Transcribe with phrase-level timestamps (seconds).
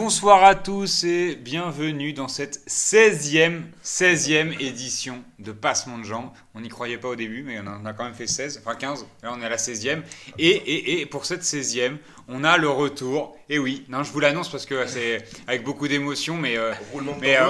[0.00, 6.30] Bonsoir à tous et bienvenue dans cette 16e, 16e édition de Passement de Jambes.
[6.54, 8.76] On n'y croyait pas au début, mais on en a quand même fait 16, enfin
[8.76, 10.02] 15, là on est à la 16e.
[10.38, 11.96] Et, et, et pour cette 16e,
[12.28, 13.36] on a le retour.
[13.48, 16.72] Et oui, non, je vous l'annonce parce que c'est avec beaucoup d'émotion, mais, euh,
[17.20, 17.48] mais euh,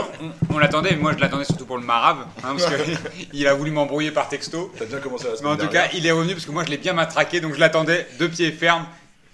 [0.50, 0.96] on, on l'attendait.
[0.96, 2.64] Moi, je l'attendais surtout pour le marave, hein, parce
[3.30, 4.72] qu'il a voulu m'embrouiller par texto.
[4.78, 5.90] T'as bien commencé la Mais en tout dernière.
[5.90, 8.26] cas, il est revenu parce que moi, je l'ai bien matraqué, donc je l'attendais de
[8.26, 8.86] pied ferme.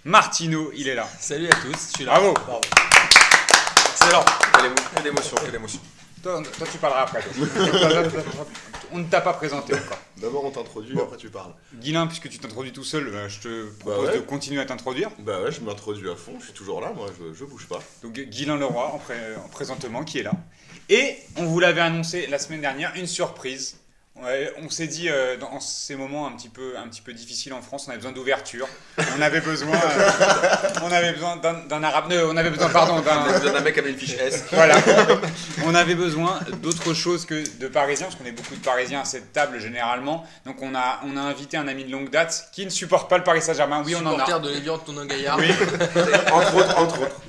[0.05, 1.09] Martino, il est là.
[1.21, 2.19] Salut à tous, je suis là.
[2.19, 2.35] Bravo.
[4.05, 4.25] Excellent.
[4.53, 5.81] Quelle émo- quelle émotion, quelle émotion.
[6.23, 7.23] Toi, toi, tu parleras après.
[8.93, 9.99] on ne t'a pas présenté encore.
[10.17, 11.53] D'abord on t'introduit, après tu parles.
[11.75, 14.17] Guilin, puisque tu t'introduis tout seul, euh, je te propose Bah ouais.
[14.19, 15.11] de continuer à t'introduire.
[15.19, 17.81] Bah ouais, je m'introduis à fond, je suis toujours là, moi je, je bouge pas.
[18.03, 20.33] Donc Guilain Leroy, en, pré- en présentement, qui est là.
[20.89, 23.77] Et on vous l'avait annoncé la semaine dernière, une surprise.
[24.23, 27.53] Ouais, on s'est dit euh, dans ces moments un petit peu un petit peu difficiles
[27.53, 28.69] en France, on avait besoin d'ouverture.
[29.19, 30.11] On avait besoin, euh,
[30.85, 32.13] on avait besoin d'un arabe.
[32.13, 33.61] euh, on avait besoin, pardon, d'un.
[33.61, 34.45] mec avec une fiche S.
[34.53, 34.77] Voilà.
[35.65, 39.05] On avait besoin d'autre chose que de Parisiens, parce qu'on est beaucoup de Parisiens à
[39.05, 40.25] cette table généralement.
[40.47, 43.19] Donc on a on a invité un ami de longue date qui ne supporte pas
[43.19, 43.83] le Paris Saint-Germain.
[43.85, 44.13] Oui, on en a.
[44.13, 45.39] Supporter de l'Evian Tonin Gaillard.
[45.39, 45.51] Oui.
[46.33, 47.21] Entre autres, entre autres.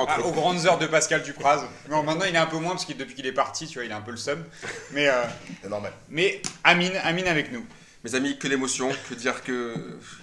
[0.00, 1.62] Entre Ah, aux grandes heures de Pascal Dupraz.
[1.88, 3.84] Bon, maintenant il est un peu moins parce que depuis qu'il est parti, tu vois,
[3.84, 4.44] il a un peu le seum.
[4.92, 5.22] Mais, euh,
[5.62, 5.92] C'est normal.
[6.08, 7.64] mais Amine, Amine avec nous.
[8.02, 9.74] Mes amis, que d'émotion, que dire que,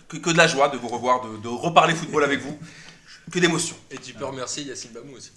[0.07, 2.57] que, que de la joie de vous revoir, de, de reparler football avec vous.
[3.31, 3.75] Que d'émotion.
[3.91, 5.31] Et tu peux remercier Yacine Bamou aussi.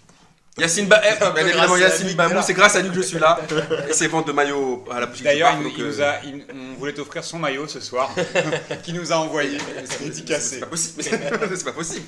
[0.58, 3.40] Yacine Ba eh, bien évidemment, Yacine Bamou, c'est grâce à lui que je suis là.
[3.88, 6.44] Et ses ventes de maillots à la boutique D'ailleurs, il, il euh, nous a, il-
[6.52, 8.12] on voulait t'offrir son maillot ce soir,
[8.82, 10.60] qui nous a envoyé, C'est dédicacé.
[10.60, 11.02] pas possible.
[11.04, 12.04] C'est pas possible.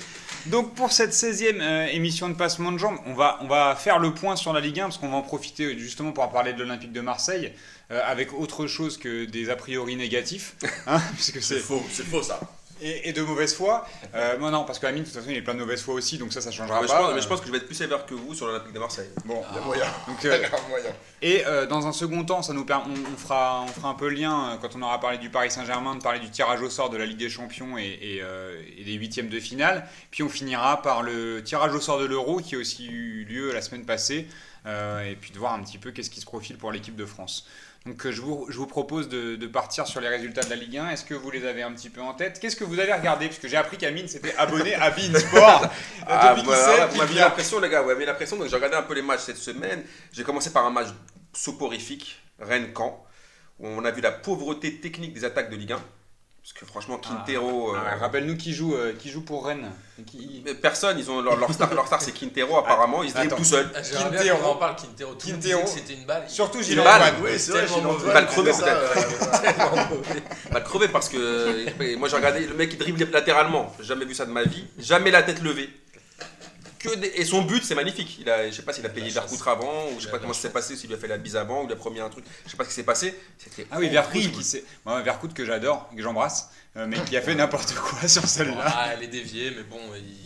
[0.47, 3.97] Donc pour cette 16e euh, émission de Passement de Jambes, on va, on va faire
[3.97, 6.53] le point sur la Ligue 1 parce qu'on va en profiter justement pour en parler
[6.53, 7.53] de l'Olympique de Marseille
[7.91, 12.39] euh, avec autre chose que des a priori négatifs, hein, c'est faux, c'est faux ça.
[12.83, 13.85] Et, et de mauvaise foi.
[14.13, 15.93] Euh, non, non, parce que Amine, de toute façon, il est plein de mauvaise foi
[15.95, 16.99] aussi, donc ça, ça changera Mais je, pas.
[16.99, 18.79] pense, mais je pense que je vais être plus sévère que vous sur l'Olympique de
[18.79, 19.09] Marseille.
[19.25, 19.85] Bon, Il y a moyen.
[20.07, 20.89] donc Il y euh, a moyen.
[21.21, 23.93] Et euh, dans un second temps, ça nous permet, on, on fera, on fera un
[23.93, 26.61] peu le lien euh, quand on aura parlé du Paris Saint-Germain, de parler du tirage
[26.61, 29.87] au sort de la Ligue des Champions et, et, euh, et des huitièmes de finale.
[30.11, 33.53] Puis on finira par le tirage au sort de l'Euro qui a aussi eu lieu
[33.53, 34.27] la semaine passée,
[34.65, 37.05] euh, et puis de voir un petit peu qu'est-ce qui se profile pour l'équipe de
[37.05, 37.45] France.
[37.85, 40.55] Donc euh, je vous, je vous propose de, de partir sur les résultats de la
[40.55, 40.89] Ligue 1.
[40.91, 42.39] Est-ce que vous les avez un petit peu en tête?
[42.39, 43.27] Qu'est-ce que vous avez regardé?
[43.27, 45.67] Parce que j'ai appris qu'Amine s'était abonné à Bein Sport.
[46.07, 47.25] Ah, depuis voilà, sait vous m'avez mis vient.
[47.25, 48.37] l'impression, les gars, vous m'avez mis l'impression.
[48.37, 49.83] Donc j'ai regardé un peu les matchs cette semaine.
[50.11, 50.87] J'ai commencé par un match
[51.33, 53.05] soporifique, Rennes-Camp,
[53.59, 55.81] où on a vu la pauvreté technique des attaques de Ligue 1.
[56.43, 57.73] Parce que franchement, Quintero.
[57.73, 59.71] Ah, euh, Rappelle-nous qui joue, euh, qui joue pour Rennes.
[59.97, 63.11] Et qui- mais Personne, ils ont leur, leur star, leur star c'est Quintero apparemment, ils
[63.11, 63.37] se Attends.
[63.37, 63.43] tout.
[63.53, 64.37] Ah, bien Quintero.
[64.39, 65.13] qu'on en parle, Quintero.
[65.13, 65.61] Tout Quintero.
[65.65, 66.25] c'était une balle.
[66.27, 67.13] Surtout Une Gilles balle.
[67.23, 67.95] Oui, c'est vrai, Gilles mauvais.
[67.95, 70.23] Antoine, Va le crever, c'était ça, euh, Tellement mauvais.
[70.51, 73.85] Va le crever parce que euh, moi j'ai regardé le mec qui dribble latéralement, j'ai
[73.85, 75.69] jamais vu ça de ma vie, jamais la tête levée.
[76.83, 78.17] Que des- Et son but c'est magnifique.
[78.19, 79.09] Il a, je sais pas s'il a payé.
[79.09, 81.17] Vercoutre avant ou je sais pas comment ça s'est passé, s'il lui a fait la
[81.17, 82.25] bise avant ou il a promis un truc.
[82.45, 83.17] Je sais pas ce qui s'est passé.
[83.37, 84.33] C'était Ah oui, Vercoute horrible.
[84.37, 88.07] qui s'est- Moi, Vercoute que j'adore, que j'embrasse, euh, mais qui a fait n'importe quoi
[88.07, 88.55] sur celle-là.
[88.65, 89.79] Ah, elle est déviée, mais bon,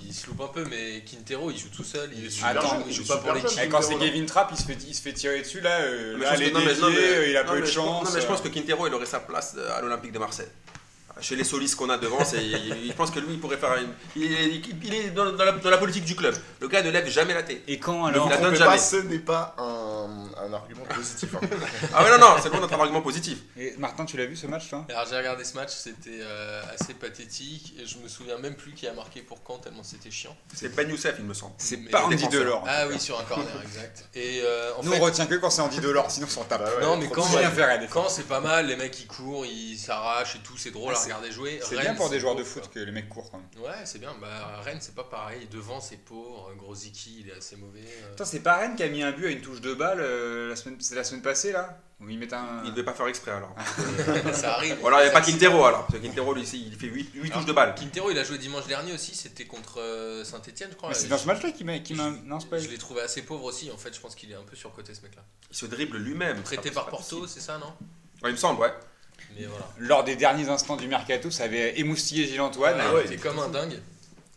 [0.08, 0.66] il se loupe un peu.
[0.70, 2.10] Mais Quintero, il joue tout seul.
[2.14, 3.70] Il, Il est joue- super Attends, il joue pas pour l'équipe.
[3.70, 3.98] quand c'est.
[3.98, 6.52] Kevin Trapp, il se fait, il se fait tirer dessus, là, euh, là, elle est
[6.52, 8.08] déviée, non, mais- il a non, peu mais de je pense- chance.
[8.10, 10.48] Non, mais je pense que Quintero il aurait sa place euh, à l'Olympique de Marseille.
[11.22, 13.76] Chez les solistes qu'on a devant, c'est- je pense que lui il pourrait faire.
[13.78, 16.36] une- Il est, il est dans, dans la, dans la politique du club.
[16.62, 17.62] Le gars ne lève jamais la tête.
[17.68, 18.78] Et quand alors la donne pas, jamais.
[18.78, 21.30] ce n'est pas un, un argument positif.
[21.36, 21.40] hein.
[21.94, 23.40] Ah ouais, non, non, c'est bon notre argument positif.
[23.58, 24.86] Et Martin, tu l'as vu ce match, toi?
[24.90, 27.74] Alors j'ai regardé ce match, c'était euh, assez pathétique.
[27.80, 30.36] Et je me souviens même plus qui a marqué pour quand, tellement c'était chiant.
[30.54, 31.54] C'est Ben Youssef, il me semble.
[31.58, 32.28] C'est Mais pas Andy.
[32.28, 32.64] Delors.
[32.68, 34.06] Ah oui, sur un corner, exact.
[34.16, 36.44] Et euh, en Nous, fait, on retient que quand c'est Andy Delors, sinon on s'en
[36.44, 36.62] tape.
[36.62, 37.26] Ouais, non, mais quand,
[37.90, 41.00] quand c'est pas mal, les mecs ils courent, ils s'arrachent et tout, c'est drôle Ah,
[41.08, 41.60] regarder jouer.
[41.64, 42.72] C'est bien pour des joueurs de foot quoi.
[42.74, 43.64] que les mecs courent quand même.
[43.64, 44.16] Ouais, c'est bien.
[44.22, 45.48] Bah, Rennes, c'est pas pareil.
[45.52, 46.54] Devant, c'est pauvre.
[46.58, 47.82] Grosicki, il est assez mauvais.
[47.82, 48.14] euh.
[48.14, 50.50] Attends, c'est pas Rennes qui a mis un but à une touche de balle euh,
[50.50, 51.80] la semaine, c'est la semaine passée là?
[52.00, 52.62] Où mettent un.
[52.64, 53.56] Il devait pas faire exprès alors.
[54.34, 54.78] ça arrive.
[54.84, 55.88] Ou alors il n'y a pas Quintero alors.
[55.88, 57.74] Parce que Quintero lui, il fait 8, touches de balle.
[57.74, 59.16] Quintero, il a joué dimanche dernier aussi.
[59.16, 59.82] C'était contre
[60.24, 60.90] Saint-Etienne, je crois.
[60.90, 62.12] Mais c'est dans ce match-là qu'il m'a.
[62.26, 62.60] Non, c'est pas.
[62.60, 63.72] Je l'ai trouvé assez pauvre aussi.
[63.72, 65.24] En fait, je pense qu'il est un peu surcoté ce mec-là.
[65.50, 66.42] Il se dribble lui-même.
[66.44, 67.74] Prêté C'est par Porto, c'est ça, non?
[68.24, 68.74] Ouais, il me semble, ouais.
[69.36, 69.68] Mais voilà.
[69.78, 72.78] Lors des derniers instants du mercato, ça avait émoustillé Gilles Antoine.
[72.80, 73.04] Ah ouais.
[73.06, 73.80] il était comme un dingue.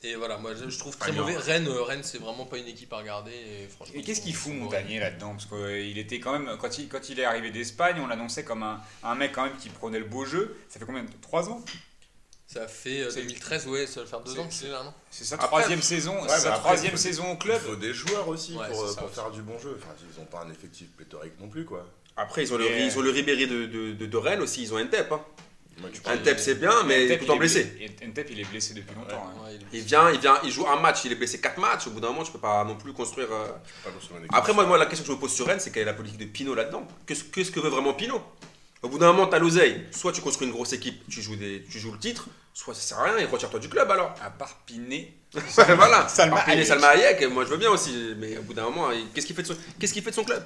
[0.03, 1.37] Et voilà, moi je je trouve très Ah, mauvais.
[1.37, 3.33] Rennes, euh, Rennes c'est vraiment pas une équipe à regarder.
[3.33, 5.33] Et, franchement, Et qu'est-ce qu'il fout Montagnier là-dedans?
[5.33, 8.63] Parce qu'il était quand même, quand il, quand il est arrivé d'Espagne, on l'annonçait comme
[8.63, 10.57] un, un mec quand même qui prenait le beau jeu.
[10.71, 11.63] Ça fait combien de 3 ans?
[12.47, 14.83] Ça fait euh, C'est- 2013, ouais, ça va faire deux c'est- ans qu'il est là,
[14.83, 14.93] non?
[15.11, 17.39] C'est sa troisième saison, Ouais, c'est mais sa après, troisième il faut- saison au Il
[17.39, 17.61] club.
[17.61, 19.15] faut des joueurs aussi Ouais, pour, c'est euh, pour aussi.
[19.15, 19.79] faire du bon jeu.
[19.81, 21.87] Enfin, ils n'ont pas un effectif pléthorique non plus, quoi.
[22.21, 24.75] Après, ils ont le, ils ont le Ribéry de, de, de, de Rennes aussi, ils
[24.75, 25.11] ont un TEP.
[25.13, 25.21] Hein.
[25.95, 26.01] Tu
[26.33, 27.73] de- c'est bien, mais tout le temps est blessé.
[27.81, 29.25] Et Ntep, il est blessé depuis longtemps.
[29.35, 29.45] hein.
[29.47, 31.59] Ouais, il est Il vient, il vient, il joue un match, il est blessé 4
[31.59, 31.87] matchs.
[31.87, 33.29] Au bout d'un moment, tu peux pas non plus construire.
[33.33, 33.47] euh,
[33.83, 34.21] pas construire.
[34.31, 35.95] Après, moi, moi, la question que je me pose sur Rennes, c'est quelle est la
[35.95, 36.87] politique de Pinot là-dedans?
[37.07, 38.21] Qu'est-ce qu'est-ce que veut vraiment Pinot
[38.83, 39.87] Au bout d'un moment, t'as l'oseille.
[39.91, 42.83] Soit tu construis une grosse équipe, tu joues, des, tu joues le titre, soit ça
[42.83, 44.15] sert à rien et retire-toi du club alors.
[44.23, 45.15] À part Pinet.
[45.57, 46.09] voilà.
[46.09, 46.63] Salma Pinet.
[46.67, 49.35] Salma Hayek, moi je veux bien aussi, mais au bout d'un moment, il- qu'est-ce qu'il
[49.37, 50.45] fait, de son- fait de son club?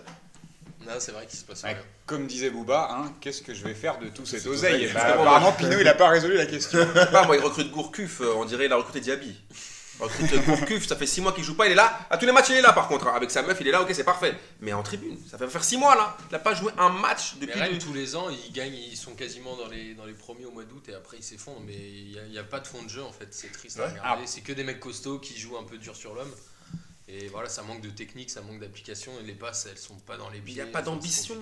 [0.86, 1.82] Non, c'est vrai qu'il se passe Ouais, rien.
[2.06, 5.52] Comme disait Booba, hein, qu'est-ce que je vais faire de tout cet oseille Bah, Apparemment,
[5.52, 6.86] Pinot, il a pas résolu la question.
[7.12, 9.34] Pas, moi, il recrute Gourcuff, euh, on dirait il a recruté Diaby.
[9.96, 11.98] Il recrute Gourcuff, ça fait 6 mois qu'il joue pas, il est là.
[12.10, 13.06] À tous les matchs, il est là par contre.
[13.06, 13.12] hein.
[13.14, 14.34] Avec sa meuf, il est là, ok, c'est parfait.
[14.60, 16.16] Mais en tribune, ça fait faire 6 mois là.
[16.30, 17.60] Il a pas joué un match Mais depuis.
[17.60, 20.46] Rennes, le- tous les ans, ils gagnent, ils sont quasiment dans les, dans les premiers
[20.46, 21.62] au mois d'août et après ils s'effondrent.
[21.64, 23.52] Mais il n'y a, il y a pas de fond de jeu en fait, c'est
[23.52, 24.26] triste à regarder.
[24.26, 26.32] C'est que des mecs costauds qui jouent un peu dur sur l'homme.
[27.08, 30.16] Et voilà, ça manque de technique, ça manque d'application et les passes elles sont pas
[30.16, 30.54] dans les Il pieds.
[30.56, 31.34] y a pas d'ambition.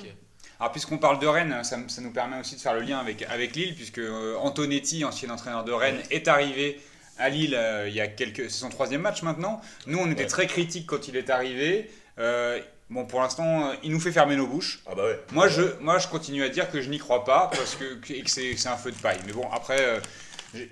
[0.59, 3.23] Alors, puisqu'on parle de Rennes, ça, ça nous permet aussi de faire le lien avec,
[3.23, 6.81] avec Lille, puisque euh, Antonetti, ancien entraîneur de Rennes, est arrivé
[7.19, 8.51] à Lille euh, il y a quelques.
[8.51, 9.61] C'est son troisième match maintenant.
[9.87, 10.29] Nous, on était Ouais.
[10.29, 11.91] très critiques quand il est arrivé.
[12.19, 12.61] Euh,
[12.91, 14.81] bon, pour l'instant, euh, il nous fait fermer nos bouches.
[14.87, 15.21] Ah bah ouais.
[15.33, 18.13] Moi je, moi, je continue à dire que je n'y crois pas parce que, que-
[18.13, 19.21] et que c'est c'est un feu de paille.
[19.27, 20.01] Mais bon, après, euh,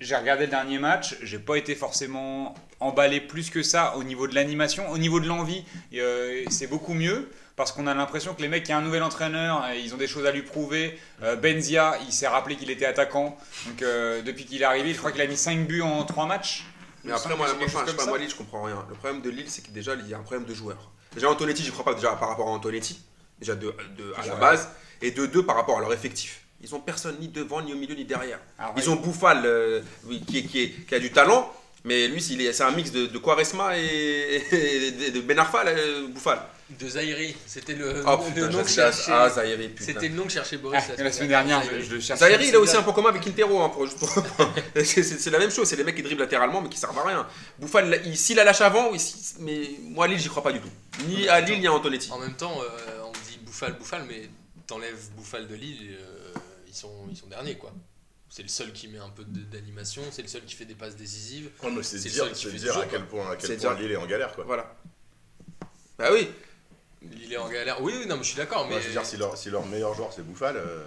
[0.00, 4.26] j'ai- regardé le dernier match, j'ai pas été forcément emballé plus que ça au niveau
[4.26, 4.90] de l'animation.
[4.90, 8.66] Au niveau de l'envie, euh, c'est beaucoup mieux parce qu'on a l'impression que les mecs,
[8.68, 10.98] il y a un nouvel entraîneur, et ils ont des choses à lui prouver.
[11.22, 13.36] Euh, Benzia, il s'est rappelé qu'il était attaquant.
[13.66, 16.26] Donc euh, depuis qu'il est arrivé, je crois qu'il a mis 5 buts en 3
[16.26, 16.64] matchs.
[17.04, 18.22] Mais après, moi, moi, enfin, je sais pas, comme moi, ça.
[18.22, 18.84] Lille, je comprends rien.
[18.88, 20.90] Le problème de Lille, c'est que déjà, il y a un problème de joueurs.
[21.14, 23.00] Déjà, Antonetti, je crois pas déjà par rapport à Antonetti,
[23.38, 24.68] déjà de, de- à la base,
[25.02, 26.42] et de deux par rapport à leur effectif.
[26.62, 28.38] Ils ont personne ni devant, ni au milieu, ni derrière.
[28.58, 31.50] Alors, Ils ont Bouffal, euh, oui, qui, a du talent,
[31.84, 36.06] mais lui, c'est un mix de, de Quaresma et, et de, Ben Arfa, là, euh,
[36.08, 36.38] Bouffal.
[36.78, 39.10] De Zahiri, c'était le, Oh le nom cherchait.
[39.10, 39.86] Ah, Zahiri, putain.
[39.86, 42.20] C'était le nom que cherchait Boris Ah, la semaine dernière, je, je le cherchais.
[42.24, 43.60] Zahiri, il a aussi un point commun avec Quintero.
[43.60, 44.14] Hein, pour, juste pour-
[44.84, 47.26] c'est, la même chose, c'est les mecs qui dribblent latéralement mais qui servent à rien.
[47.58, 48.92] Bouffal, il- s'il la lâche avant,
[49.40, 50.68] mais moi, à Lille, j'y crois pas du tout.
[51.08, 52.08] Ni à Lille, ni à Antonetti.
[52.12, 54.28] En même temps, euh, on dit Bouffal, Bouffal, mais
[54.68, 56.34] t'enlèves Bouffal de Lille, euh,
[56.70, 57.72] ils, sont, ils sont derniers quoi.
[58.28, 60.94] C'est le seul qui met un peu d'animation, c'est le seul qui fait des passes
[60.96, 61.50] décisives.
[61.64, 63.36] Mais c'est C'est le dire, seul qui c'est fait dire du à quel point, à
[63.38, 64.44] C'est quel point dire- Lille est en galère quoi.
[64.44, 64.76] Voilà.
[65.98, 66.28] Bah oui.
[67.02, 67.80] Lille est en galère.
[67.82, 68.66] Oui, oui, non, mais je suis d'accord.
[68.68, 70.84] Mais je veux dire, si leur, si leur meilleur joueur c'est Bouffal, euh,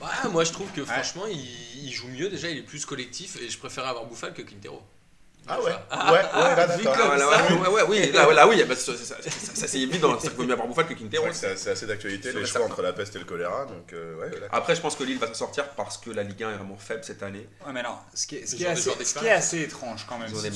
[0.00, 1.38] Ouais, moi je trouve que franchement, il,
[1.84, 2.28] il joue mieux.
[2.28, 4.82] Déjà, il est plus collectif et je préférais avoir Bouffal que Quintero.
[5.46, 6.96] Ah ouais Ah, Ouais, ouais, là d'accord.
[6.96, 7.52] comme Ah, là, ça.
[7.54, 8.92] ouais, ouais, ouais, oui, là, ouais, là, oui, bah, ça,
[9.66, 10.18] c'est évident.
[10.18, 11.26] Ça vaut mieux avoir Bouffal que C'est Quintero.
[11.32, 14.30] c'est c'est assez d'actualité, les choix entre la peste et le choléra, donc euh, ouais.
[14.50, 16.76] Après, je pense que Lille va s'en sortir parce que la Ligue 1 est vraiment
[16.78, 17.46] faible cette année.
[17.66, 19.38] Ouais, mais alors, ce qui est, ce qui assez, joueurs ce qui est d'expérience.
[19.44, 20.28] assez étrange quand même.
[20.28, 20.50] Si.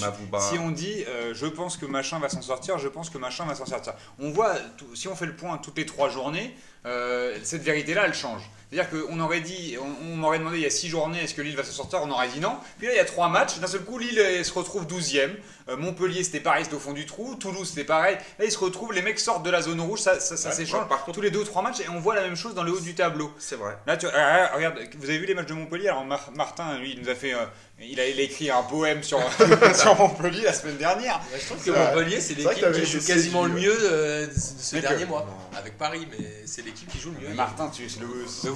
[0.52, 3.44] Si on dit euh, je pense que machin va s'en sortir, je pense que machin
[3.44, 3.92] va s'en sortir.
[4.18, 6.56] On voit, tout- si on fait le point toutes les trois journées,
[6.86, 8.42] euh, cette vérité-là, elle change.
[8.70, 11.40] C'est-à-dire qu'on aurait dit, on, on m'aurait demandé il y a six journées est-ce que
[11.42, 12.56] Lille va s'en sortir, on aurait dit non.
[12.78, 15.30] Puis là, il y a trois matchs, d'un seul coup, Lille elle se retrouve 12e.
[15.70, 17.34] Euh, Montpellier, c'était pareil, c'était au fond du trou.
[17.34, 18.16] Toulouse, c'était pareil.
[18.38, 20.54] Là, ils se retrouvent, les mecs sortent de la zone rouge, ça, ça, ça Ouais,
[20.54, 22.54] s'échange ouais, contre- tous les deux ou trois matchs et on voit la même chose
[22.54, 23.30] dans le haut du tableau.
[23.38, 23.76] C'est vrai.
[23.86, 25.88] Là, tu, ah, regarde, vous avez vu les matchs de Montpellier?
[25.88, 27.44] Alors Mar- Martin, lui, il nous a fait, euh,
[27.80, 29.18] il, a, il a écrit un poème sur,
[29.74, 31.20] sur Montpellier la semaine dernière.
[31.32, 31.70] Ouais, je trouve que.
[31.70, 35.26] Montpellier, c'est l'équipe qui joue quasiment le mieux euh, de ce Mais que- dernier mois.
[35.56, 37.28] Avec Paris, mais c'est l'équipe qui joue le mieux.
[37.30, 38.06] Mais Martin, tu le,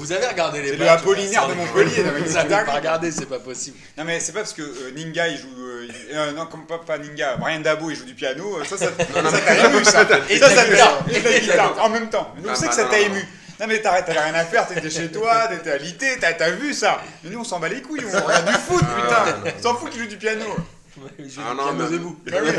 [0.02, 2.49] vous avez regardé les C'est le matchs, Apollinaire de Montpellier, non, mais Vous c'est avez
[2.49, 2.66] dingue.
[2.66, 3.76] pas regardé, c'est pas possible.
[3.96, 6.66] Non mais c'est pas parce que euh, Ninga il joue, euh, il- euh, non comme
[6.66, 9.69] pas, pas Ninga, Brian Dabo il joue du piano, euh, ça ça ça non, t'a
[9.69, 10.02] ému ça.
[10.28, 11.05] Et ça, ça t'a- guitare.
[11.10, 12.34] et de la guitare en même temps.
[12.38, 13.29] Nous on Ah, sait que bah, ça non, t'a non, ému.
[13.60, 16.74] Non mais t'arrêtes, t'avais rien à faire, t'étais chez toi, t'étais alité, t'as t'as vu
[16.74, 17.00] ça.
[17.22, 19.24] Mais nous on s'en bat les couilles, on regarde du foot Ah, putain.
[19.38, 19.53] non, non.
[19.58, 20.44] On s'en fout qu'il joue du piano.
[21.38, 22.19] Ah non, mais- debout.
[22.31, 22.50] Ah oui.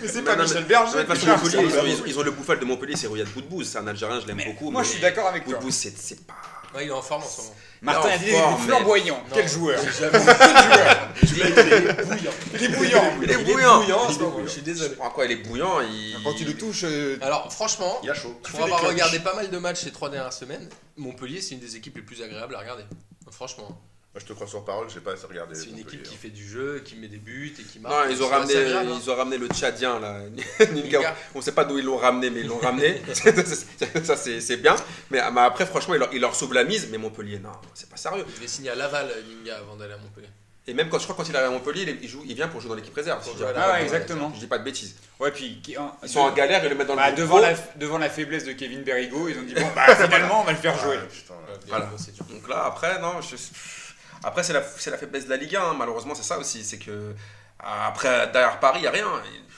[0.00, 0.98] Mais c'est Mais pas non, Michel mais- Berger.
[0.98, 3.26] Toute façon, putain, Montpellier, ils ont, ils, ils ont le Bouffal de Montpellier, c'est Riyad
[3.28, 3.68] Boudbouz.
[3.68, 4.70] C'est un Algérien, je l'aime beaucoup.
[4.70, 5.54] Moi mais je suis d'accord avec toi.
[5.54, 6.34] Boudbouz, c'est c'est pas.
[6.74, 7.54] Ouais, il est en forme en ce moment.
[7.82, 9.22] Martin a dit il est flamboyant.
[9.32, 10.12] Quel joueur Quel joueur
[11.32, 12.32] il est bouillant.
[12.52, 13.12] Il est bouillant.
[13.22, 13.82] Il est Il bouillant.
[14.40, 14.94] Il je suis désolé.
[15.02, 16.16] À quoi il est bouillant il...
[16.22, 18.38] Quand tu le touches, euh, Alors franchement, Il a chaud.
[18.42, 21.76] pour avoir regardé pas mal de matchs ces trois dernières semaines, Montpellier c'est une des
[21.76, 22.84] équipes les plus agréables à regarder.
[23.30, 23.80] Franchement,
[24.12, 25.54] Moi je te crois sur parole, j'ai pas assez regardé.
[25.54, 27.94] c'est une équipe qui fait du jeu, qui met des buts et qui marque.
[27.94, 28.82] Non, ils ont, ramené, hein.
[28.84, 30.18] ils ont ramené le Tchadien là.
[30.72, 31.14] Ninga.
[31.36, 33.00] On sait pas d'où ils l'ont ramené, mais ils l'ont ramené.
[33.14, 34.74] ça, c'est c'est bien.
[35.10, 36.88] Mais, mais après, franchement, il leur, il leur sauve la mise.
[36.90, 38.24] Mais Montpellier, non, c'est pas sérieux.
[38.28, 40.28] Il devait signer à Laval, Ninga, avant d'aller à Montpellier.
[40.66, 42.60] Et même quand je crois quand il arrive à Montpellier, il, joue, il vient pour
[42.60, 43.24] jouer dans l'équipe réserve.
[43.24, 44.30] si jouer Ah ouais, exactement.
[44.34, 44.94] Je dis pas de bêtises.
[45.18, 47.18] Ouais, puis qui- en- Ils sont en galère, ils le mettent dans le Bah, groupe
[47.20, 50.44] devant, la, devant la faiblesse de Kevin Berrigo, ils ont dit bon, bah finalement, on
[50.44, 50.96] va le faire jouer.
[51.00, 51.34] Ah, putain.
[51.68, 51.86] Voilà.
[51.86, 52.24] dur.
[52.26, 53.36] Donc là, après, non, je-
[54.24, 55.60] après c'est la, c'est la faiblesse de la Ligue 1.
[55.62, 55.74] hein.
[55.78, 57.14] Malheureusement, c'est ça aussi, c'est que
[57.58, 59.06] Après, derrière Paris, il n'y a rien.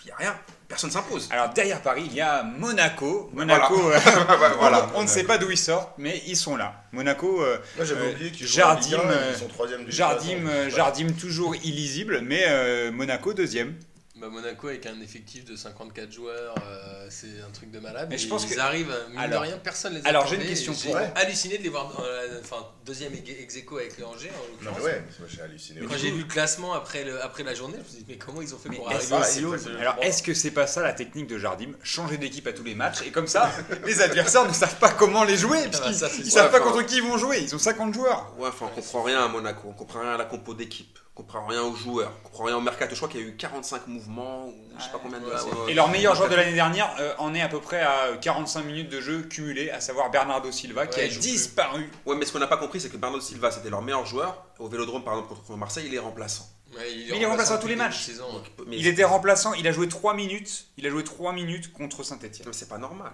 [0.04, 0.36] Il n'y a rien.
[0.68, 1.28] Personne s'impose.
[1.30, 3.30] Alors derrière Paris, il y a Monaco.
[3.34, 3.98] Monaco, euh,
[4.58, 4.88] voilà.
[4.94, 6.82] on ne sait pas d'où ils sortent, mais ils sont là.
[6.92, 9.48] Monaco, euh, Moi j'avais Euh, oublié qu'ils jouent Jardim, en Ligue 1, euh, ils sont
[9.48, 13.74] troisième du Jardim, Jardim toujours illisible, mais euh, Monaco deuxième.
[14.22, 18.06] Bah, Monaco avec un effectif de 54 joueurs, euh, c'est un truc de malade.
[18.08, 20.46] Mais je pense ils que- arrivent, mine Alors- de rien, personne les alors, j'ai une
[20.46, 24.06] question pour- J'ai halluciné de les voir dans la enfin, deuxième ex aequo avec le
[24.06, 24.30] Angers.
[24.30, 25.80] En Non mais ouais, moi, j'ai halluciné.
[25.80, 28.16] Quand j'ai vu le classement après, le, après la journée, je me suis dit, mais
[28.16, 29.56] comment ils ont fait Mais pour arriver ah, aussi haut.
[29.80, 31.72] Alors est-ce que c'est pas ça la technique de Jardim?
[31.82, 33.50] Changer d'équipe à tous les matchs et comme ça,
[33.86, 36.98] les adversaires ne savent pas comment les jouer parce bah, qu'ils savent pas contre qui
[36.98, 37.40] ils vont jouer.
[37.42, 38.32] Ils ont 50 joueurs.
[38.38, 41.46] Ouais, enfin, on comprend rien à Monaco, on comprend rien à la compo d'équipe, comprend
[41.46, 42.92] rien aux joueurs, on comprend rien au mercato.
[42.94, 45.26] Je crois qu'il y a eu 45 mouvements, ou je sais pas combien de.
[45.26, 45.72] ouais, c'est- ouais, ouais.
[45.72, 48.62] Et leur meilleur joueur de l'année dernière euh, en est à peu près à 45
[48.64, 51.30] minutes de jeu cumulé, à savoir Bernardo Silva qui a joue plus.
[51.32, 51.90] disparu.
[52.06, 54.44] Ouais, mais ce qu'on n'a pas compris, c'est que Bernardo Silva, c'était leur meilleur joueur.
[54.58, 56.48] Au Vélodrome, par exemple, contre Marseille, il est remplaçant.
[56.74, 58.06] Ouais, il, Mais il est remplaçant à tous les matchs.
[58.06, 60.90] début de saison, Donc, mais Il était remplaçant, il a joué 3 minutes, il a
[60.90, 62.46] joué 3 minutes contre Saint-Etienne.
[62.46, 63.12] Mais c'est pas normal.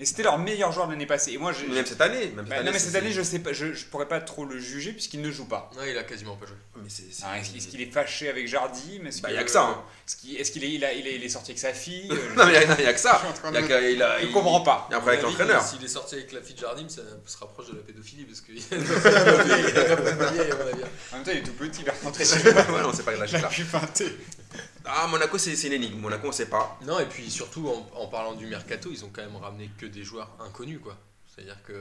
[0.00, 1.32] Et c'était leur meilleur joueur de l'année passée.
[1.32, 2.26] Et moi, Même cette année.
[2.28, 4.20] Même cette Bah, année non mais cette année, je sais pas, je, je pourrais pas
[4.20, 5.70] trop le juger puisqu'il ne joue pas.
[5.76, 6.54] Ouais, il a quasiment pas joué.
[6.76, 7.02] Mais c'est.
[7.10, 9.42] c'est- Ah, est-ce qu'il est, qu'il est fâché avec Jardim Est-ce Bah, que- y a
[9.42, 9.82] que ça, hein.
[10.06, 12.08] Est-ce qu'il est, qu'il est, il a- il est- il est sorti avec sa fille
[12.12, 13.20] Euh, Non, mais il n'y a, que ça.
[13.42, 13.90] Je Il y a de- que-
[14.22, 14.88] il il- comprends pas.
[14.92, 15.62] Et après, avec l'entraîneur.
[15.64, 18.40] S'il est sorti avec la fille de Jardim, ça se rapproche de la pédophilie parce
[18.52, 18.52] y
[20.40, 20.82] avis.
[21.12, 22.72] En même temps, il est tout petit, il.
[22.72, 23.32] Ouais, non, c'est pas l'âge
[24.88, 26.00] Ah, Monaco, c'est c'est une énigme.
[26.00, 26.78] Monaco, on sait pas.
[26.82, 29.86] Non, et puis surtout en, en parlant du mercato, ils ont quand même ramené que
[29.86, 30.96] des joueurs inconnus quoi.
[31.34, 31.74] C'est-à-dire que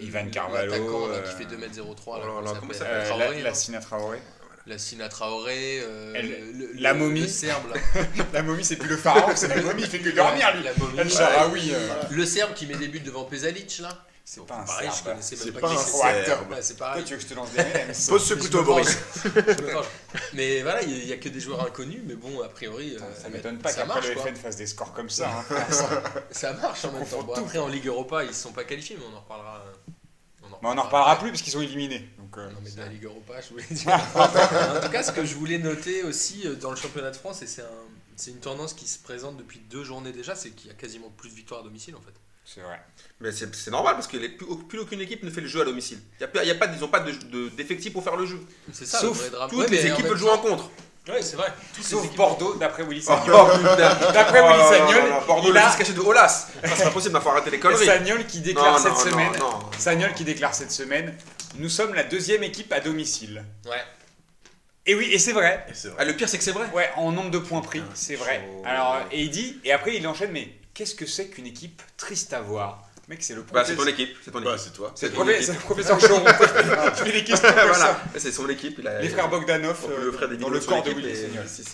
[0.00, 3.42] Ivan Carvalho, euh, qui fait 2m03 là, oh là là, comment ça s'appelle Euh, Traoré,
[3.42, 4.18] la, Sina Traoré.
[4.66, 7.20] La Sina Traoré, euh, Elle- le- la le- momie.
[7.20, 7.80] le Serbe là.
[8.32, 10.62] La momie, c'est plus le pharaon, c'est la momie, il fait que dormir lui.
[10.64, 11.10] La momie.
[11.10, 13.90] Sharaoui, euh, Le Serbe qui met des buts devant Pesalic là.
[14.26, 15.06] C'est pas un pareil, je Serbe.
[15.08, 15.76] connaissais C'est même pas pas, un.
[15.78, 16.50] Serbe.
[16.50, 17.04] Ouais, c'est Toi, pareil.
[17.04, 17.62] tu veux que je te lance des
[18.08, 18.62] Pose ce Je couteau.
[18.64, 18.98] Boris.
[19.24, 19.84] Je.
[20.32, 23.28] Mais voilà, il n'y a que des joueurs inconnus, mais bon, a priori, euh, Ça
[23.28, 24.20] m'étonne pas qu'après le.
[24.20, 25.30] FN fasse des scores comme ça.
[25.50, 25.54] hein,
[26.30, 26.52] ça.
[26.54, 27.22] Marche en même temps.
[27.22, 27.40] Bon, tout.
[27.40, 29.62] après, en Ligue Europa, ils ne sont pas qualifiés, mais on en reparlera.
[29.66, 32.08] euh, Mais on en reparlera plus parce qu'ils sont éliminés.
[32.18, 33.92] Donc, euh, Non, mais de la Ligue Europa, je voulais dire.
[34.14, 37.42] en tout cas, ce que je voulais noter aussi euh, dans le championnat de France,
[37.42, 37.84] et c'est un,
[38.16, 41.10] c'est une tendance qui se présente depuis deux journées déjà, c'est qu'il y a quasiment
[41.10, 42.14] plus de victoires à domicile en fait.
[42.44, 42.80] C'est vrai.
[43.20, 45.64] Mais c'est normal parce que les- plus, plus aucune équipe ne fait le jeu à
[45.64, 45.98] domicile.
[46.18, 48.02] Il y a, pas- il y a pas, ils n'ont pas de- de- d'effectifs pour
[48.04, 48.40] faire le jeu.
[48.72, 49.50] C'est ça Sauf le vrai drame.
[49.50, 50.70] Toutes Ouais, les équipes peuvent jouer en contre.
[51.08, 51.52] Ouais, c'est vrai.
[51.74, 53.34] Toutes les Sauf équipes- Bordeaux, d'après Willy Sagnol.
[53.36, 53.66] Oh.
[54.12, 56.48] D'après Oh, Willy Sagnol, Bordeaux, il le a fils caché de Olas.
[56.62, 57.84] Ah, C'est pas possible, il faut arrêter les conneries.
[57.84, 59.32] Sagnol qui déclare Non, cette non, semaine.
[59.38, 59.60] non.
[59.78, 61.14] Sagnol qui déclare cette semaine.
[61.56, 63.44] Nous sommes la deuxième équipe à domicile.
[63.66, 63.72] Ouais.
[64.86, 65.64] Et oui, et c'est vrai.
[65.68, 65.96] Et c'est vrai.
[66.00, 66.66] Ah, le pire, c'est que c'est vrai.
[66.74, 68.42] Ouais, en nombre de points pris, c'est vrai.
[68.44, 68.62] chaud.
[68.66, 72.32] Alors, et il dit, et après il enchaîne, mais qu'est-ce que c'est qu'une équipe triste
[72.32, 72.84] à voir?
[73.06, 73.76] Mec, c'est le Bah, c'est professeur.
[73.76, 74.16] ton équipe.
[74.24, 74.64] C'est ton Bah, équipe.
[74.64, 74.92] c'est toi.
[74.94, 76.14] c'est le professeur, c'est le.
[77.04, 78.76] Je fais voilà, c'est son équipe.
[78.78, 81.12] Il a, Les frères Bogdanov peut euh, dans le corps de Willy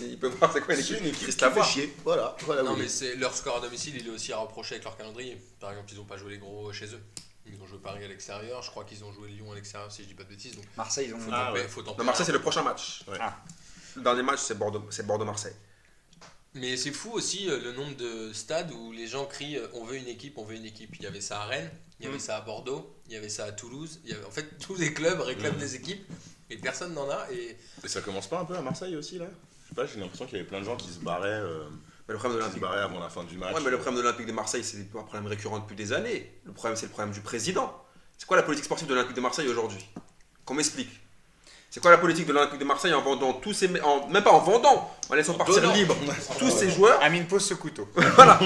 [0.01, 0.99] il peut voir c'est quoi C'est l'équipe.
[0.99, 1.67] une équipe Triste qui à fait voir.
[1.69, 1.95] chier.
[2.03, 2.35] Voilà.
[2.45, 2.79] voilà Non, oui.
[2.81, 5.41] mais c'est leur score à domicile, il est aussi à reprocher avec leur calendrier.
[5.61, 7.01] Par exemple, ils n'ont pas joué les gros chez eux.
[7.45, 10.03] Ils ont joué Paris à l'extérieur, je crois qu'ils ont joué Lyon à l'extérieur, si
[10.03, 10.55] je dis pas de bêtises.
[10.55, 11.19] Donc, Marseille, ils ont.
[11.19, 12.03] faut Ah.
[12.03, 13.03] Marseille, c'est le prochain match.
[13.07, 13.17] Ouais.
[13.21, 13.37] Ah.
[13.95, 15.53] Le dernier match, c'est Bordeaux, c'est Bordeaux-Marseille.
[16.53, 19.85] Mais c'est fou aussi euh, le nombre de stades où les gens crient euh, on
[19.85, 20.95] veut une équipe, on veut une équipe.
[20.97, 22.21] Il y avait ça à Rennes, il y avait Mm.
[22.21, 23.99] ça à Bordeaux, il y avait ça à Toulouse.
[24.03, 25.59] Il y avait, en fait, tous les clubs réclament Mm.
[25.59, 26.05] des équipes
[26.49, 27.25] et personne n'en a.
[27.31, 29.25] Et Et ça commence pas un peu à Marseille aussi là?
[29.63, 31.63] Je sais pas, j'ai l'impression qu'il y avait plein de gens qui se barraient, euh,
[32.09, 32.63] Mais le problème de l'Olympique.
[32.63, 33.55] avant la fin du match.
[33.55, 36.29] Ouais, mais le problème de l'Olympique de Marseille, c'est un problème récurrent depuis des années.
[36.43, 37.81] Le problème, c'est le problème du président.
[38.17, 39.83] C'est quoi la politique sportive de l'Olympique de Marseille aujourd'hui?
[40.43, 40.89] Qu'on m'explique.
[41.73, 43.69] C'est quoi la politique de l'Olympique de Marseille en vendant tous ces.
[43.81, 45.73] En, même pas en vendant, en laissant partir donnant.
[45.73, 45.95] libre
[46.37, 47.87] tous ces joueurs Amine pose ce couteau.
[47.95, 48.37] Voilà.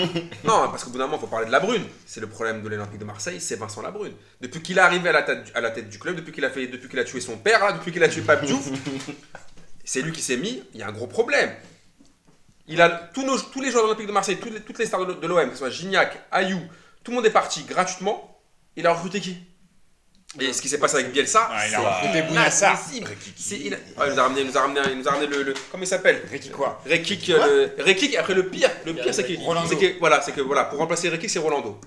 [0.44, 1.84] Non, parce qu'au bout d'un moment, il faut parler de la Brune.
[2.06, 4.14] C'est le problème de l'Olympique de Marseille, c'est Vincent Labrune.
[4.42, 6.46] Depuis qu'il est arrivé à la tête, du- à la tête du club, depuis qu'il
[6.46, 8.70] a fait, depuis qu'il a tué son père, là, depuis qu'il a tué Pape Diouf,
[9.84, 10.64] c'est lui qui s'est mis.
[10.76, 11.52] Il y a un gros problème.
[12.68, 14.86] Il a tous, nos, tous les joueurs de l'Olympique de Marseille, toutes les, toutes les
[14.86, 16.60] stars de, de l'OM, que ce soit Gignac, Ayou,
[17.04, 18.40] tout le monde est parti gratuitement.
[18.76, 19.38] Il a recruté qui?
[20.40, 23.80] Et ce qui s'est passé avec Bielsa, Ah, il a c'est inadmissible.
[23.98, 25.54] Ah, il nous a ramené, il nous a ramené, il nous a ramené le, le-
[25.72, 26.22] comment il s'appelle?
[26.32, 26.82] Ricky quoi?
[26.86, 29.34] Rekik, euh, le- Rekik, et après le pire, le pire c'est que,
[29.70, 31.80] c'est que- voilà, c'est que voilà, pour remplacer Rekik c'est Rolando.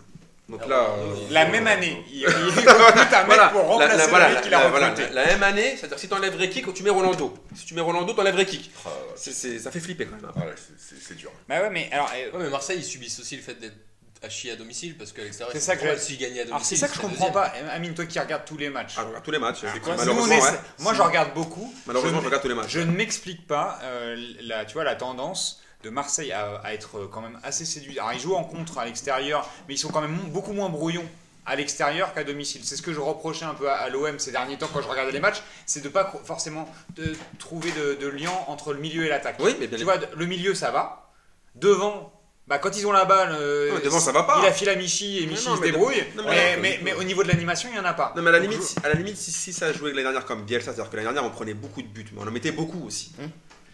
[0.49, 3.61] Donc Ah, là, Rolando, euh, La même année, il, il recrute un mec voilà, pour
[3.61, 5.13] la, remplacer la- voilà, le mec qu'il la- a voilà, recruté.
[5.13, 7.35] la- la même année, c'est-à-dire si tu enlèves Rekik, tu mets Rolando.
[7.55, 8.71] Si tu mets Rolando, tu enlèves Rekik.
[8.87, 10.25] Ah, ça fait flipper quand même.
[10.25, 10.33] hein.
[10.37, 11.31] Ah, ouais, c'est- dur.
[11.49, 13.75] Bah ouais, mais alors, euh, Ouais, mais Marseille, ils subissent aussi le fait d'être
[14.23, 16.67] à chier à domicile parce qu'à l'extérieur, C'est ça que gagnaient à domicile.
[16.67, 17.33] c'est ça que je comprends deuxième.
[17.33, 17.53] pas.
[17.73, 18.95] Amine, toi qui regardes tous les matchs.
[18.97, 19.59] Ah, je regarde tous les matchs.
[19.87, 20.61] Malheureusement, ouais.
[20.79, 21.73] Moi, je regarde beaucoup.
[21.87, 22.71] Malheureusement, je, je regarde tous les matchs.
[22.71, 27.07] je ne m'explique pas euh, la, tu vois, la tendance de Marseille à, à être
[27.13, 27.99] quand même assez séduit.
[27.99, 31.07] Alors, ils jouent en contre à l'extérieur, mais ils sont quand même beaucoup moins brouillons
[31.47, 32.61] à l'extérieur qu'à domicile.
[32.65, 34.89] C'est ce que je reprochais un peu à, à l'OM ces derniers temps quand je
[34.89, 39.07] regardais les matchs, c'est de pas forcément de trouver de, de lien entre le milieu
[39.07, 39.37] et l'attaque.
[39.41, 41.11] Oui, mais bien Tu vois, le milieu ça va.
[41.55, 42.13] Devant,
[42.49, 44.39] bah, quand ils ont la balle, euh, Ouais, devant, ça va pas.
[44.43, 46.03] Il a file à Michi et Mais Michi non, se mais de- débrouille.
[46.17, 48.13] non, mais, mais- mais, mais au niveau de l'animation, il n'y en a pas.
[48.17, 50.45] Non mais à la limite, à la limite si, si ça jouait l'année dernière comme
[50.45, 52.87] Bielsa, c'est-à-dire que l'année dernière on prenait beaucoup de buts, mais on en mettait beaucoup
[52.87, 53.13] aussi.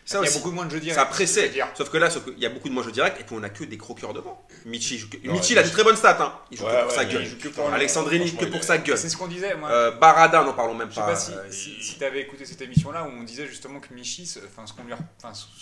[0.07, 0.39] Ça il y a aussi.
[0.39, 0.99] beaucoup moins de jeux directs.
[0.99, 1.49] Ça pressait.
[1.49, 1.67] dire.
[1.75, 3.49] Sauf que là, sauf qu'il y a beaucoup de manches directs et puis on a
[3.49, 4.47] que des croqueurs devant.
[4.67, 6.19] Michi, joue que- Ouais, Michi, il a de très bonnes stats.
[6.21, 6.33] Hein.
[6.51, 7.23] Il joue Ouais, que pour ouais, sa gueule.
[7.25, 8.99] il que pour- Alexandrini, que il pour sa gueule.
[8.99, 9.55] C'est ce qu'on disait.
[9.55, 9.71] Moi.
[9.71, 11.07] Euh, Barada, n'en parlons même Je sais pas.
[11.09, 13.93] pas si, Euh, si, il- tu avais écouté cette émission-là où on disait justement que
[13.95, 14.93] Michi, ce- enfin, ce qu'on lui,